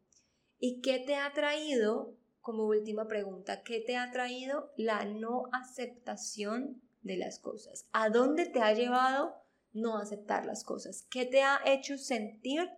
¿Y 0.59 0.79
qué 0.81 0.99
te 0.99 1.15
ha 1.15 1.33
traído, 1.33 2.15
como 2.39 2.67
última 2.67 3.07
pregunta, 3.07 3.63
qué 3.63 3.79
te 3.79 3.97
ha 3.97 4.11
traído 4.11 4.71
la 4.77 5.05
no 5.05 5.45
aceptación 5.53 6.83
de 7.01 7.17
las 7.17 7.39
cosas? 7.39 7.87
¿A 7.93 8.09
dónde 8.09 8.45
te 8.45 8.61
ha 8.61 8.73
llevado 8.73 9.42
no 9.73 9.97
aceptar 9.97 10.45
las 10.45 10.63
cosas? 10.63 11.05
¿Qué 11.09 11.25
te 11.25 11.41
ha 11.41 11.59
hecho 11.65 11.97
sentir 11.97 12.69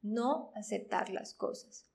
no 0.00 0.52
aceptar 0.54 1.10
las 1.10 1.34
cosas? 1.34 1.86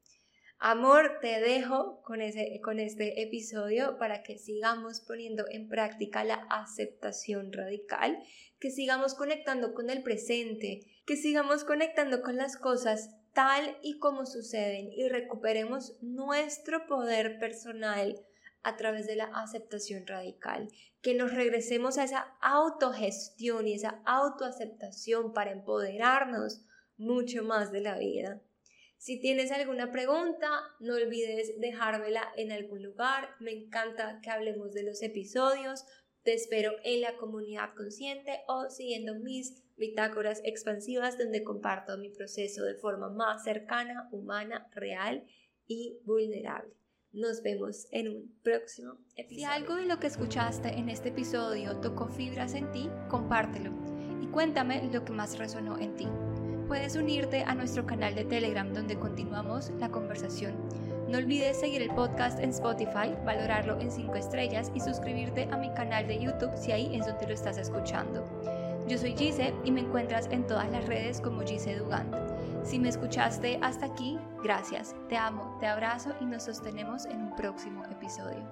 Amor, 0.60 1.20
te 1.22 1.40
dejo 1.40 2.02
con, 2.02 2.20
ese, 2.20 2.60
con 2.64 2.80
este 2.80 3.22
episodio 3.22 4.00
para 4.00 4.24
que 4.24 4.40
sigamos 4.40 5.02
poniendo 5.02 5.46
en 5.50 5.70
práctica 5.70 6.24
la 6.24 6.48
aceptación 6.50 7.54
radical, 7.54 8.18
que 8.60 8.72
sigamos 8.72 9.14
conectando 9.14 9.76
con 9.76 9.92
el 9.92 10.02
presente, 10.02 10.80
que 11.06 11.16
sigamos 11.16 11.64
conectando 11.64 12.24
con 12.24 12.38
las 12.38 12.58
cosas 12.58 13.12
tal 13.34 13.78
y 13.84 14.00
como 14.00 14.26
suceden 14.26 14.92
y 14.92 15.08
recuperemos 15.10 15.96
nuestro 16.02 16.88
poder 16.88 17.38
personal 17.38 18.20
a 18.68 18.76
través 18.76 19.08
de 19.08 19.16
la 19.16 19.32
aceptación 19.34 20.06
radical, 20.06 20.68
que 21.02 21.14
nos 21.14 21.34
regresemos 21.34 21.98
a 21.98 22.04
esa 22.04 22.36
autogestión 22.42 23.66
y 23.66 23.76
esa 23.76 24.02
autoaceptación 24.06 25.32
para 25.32 25.54
empoderarnos 25.54 26.66
mucho 26.98 27.44
más 27.44 27.72
de 27.72 27.80
la 27.80 27.98
vida. 27.98 28.42
Si 28.98 29.22
tienes 29.22 29.52
alguna 29.54 29.90
pregunta, 29.90 30.50
no 30.82 30.96
olvides 30.96 31.58
dejármela 31.62 32.28
en 32.36 32.52
algún 32.52 32.84
lugar. 32.84 33.30
Me 33.40 33.52
encanta 33.52 34.20
que 34.22 34.32
hablemos 34.32 34.74
de 34.74 34.84
los 34.84 35.02
episodios. 35.02 35.86
Te 36.24 36.34
espero 36.34 36.74
en 36.84 37.00
la 37.00 37.16
comunidad 37.16 37.74
consciente 37.74 38.42
o 38.50 38.70
siguiendo 38.70 39.16
mis 39.16 39.64
bitácoras 39.78 40.42
expansivas 40.44 41.18
donde 41.18 41.46
comparto 41.46 41.98
mi 41.98 42.10
proceso 42.10 42.66
de 42.66 42.76
forma 42.76 43.10
más 43.10 43.46
cercana, 43.46 44.10
humana, 44.12 44.68
real 44.74 45.26
y 45.68 46.02
vulnerable. 46.04 46.74
Nos 47.18 47.42
vemos 47.42 47.88
en 47.90 48.10
un 48.10 48.32
próximo 48.44 48.94
episodio. 49.16 49.40
Si 49.40 49.44
algo 49.44 49.74
de 49.74 49.88
lo 49.88 50.00
que 50.00 50.06
escuchaste 50.06 50.68
en 50.68 50.88
este 50.88 51.10
episodio 51.10 51.76
tocó 51.78 52.08
fibras 52.10 52.54
en 52.54 52.72
ti, 52.72 52.92
compártelo 53.10 53.72
y 54.22 54.28
cuéntame 54.28 54.88
lo 54.94 55.04
que 55.04 55.14
más 55.14 55.40
resonó 55.40 55.80
en 55.80 55.96
ti. 55.96 56.08
Puedes 56.68 56.96
unirte 56.96 57.42
a 57.42 57.56
nuestro 57.56 57.88
canal 57.88 58.14
de 58.14 58.24
Telegram 58.24 58.72
donde 58.72 59.00
continuamos 59.00 59.72
la 59.80 59.90
conversación. 59.90 60.54
No 61.10 61.18
olvides 61.18 61.60
seguir 61.60 61.82
el 61.82 61.90
podcast 61.96 62.40
en 62.40 62.52
Spotify, 62.52 63.16
valorarlo 63.26 63.80
en 63.82 63.92
5 63.92 64.14
estrellas 64.14 64.72
y 64.76 64.80
suscribirte 64.80 65.46
a 65.50 65.58
mi 65.58 65.74
canal 65.74 66.06
de 66.08 66.22
YouTube 66.22 66.56
si 66.56 66.72
ahí 66.72 66.96
es 66.96 67.08
donde 67.08 67.26
lo 67.26 67.34
estás 67.34 67.58
escuchando. 67.58 68.30
Yo 68.88 68.96
soy 68.96 69.16
Gise 69.18 69.56
y 69.64 69.72
me 69.72 69.82
encuentras 69.82 70.28
en 70.30 70.46
todas 70.46 70.72
las 70.72 70.86
redes 70.86 71.20
como 71.20 71.42
Gise 71.42 71.78
Dugant. 71.78 72.27
Si 72.68 72.80
me 72.80 72.90
escuchaste 72.90 73.60
hasta 73.62 73.86
aquí, 73.86 74.20
gracias. 74.44 74.94
Te 75.08 75.16
amo, 75.16 75.56
te 75.62 75.68
abrazo 75.68 76.14
y 76.20 76.26
nos 76.26 76.44
sostenemos 76.44 77.06
en 77.06 77.22
un 77.22 77.34
próximo 77.34 77.86
episodio. 77.86 78.44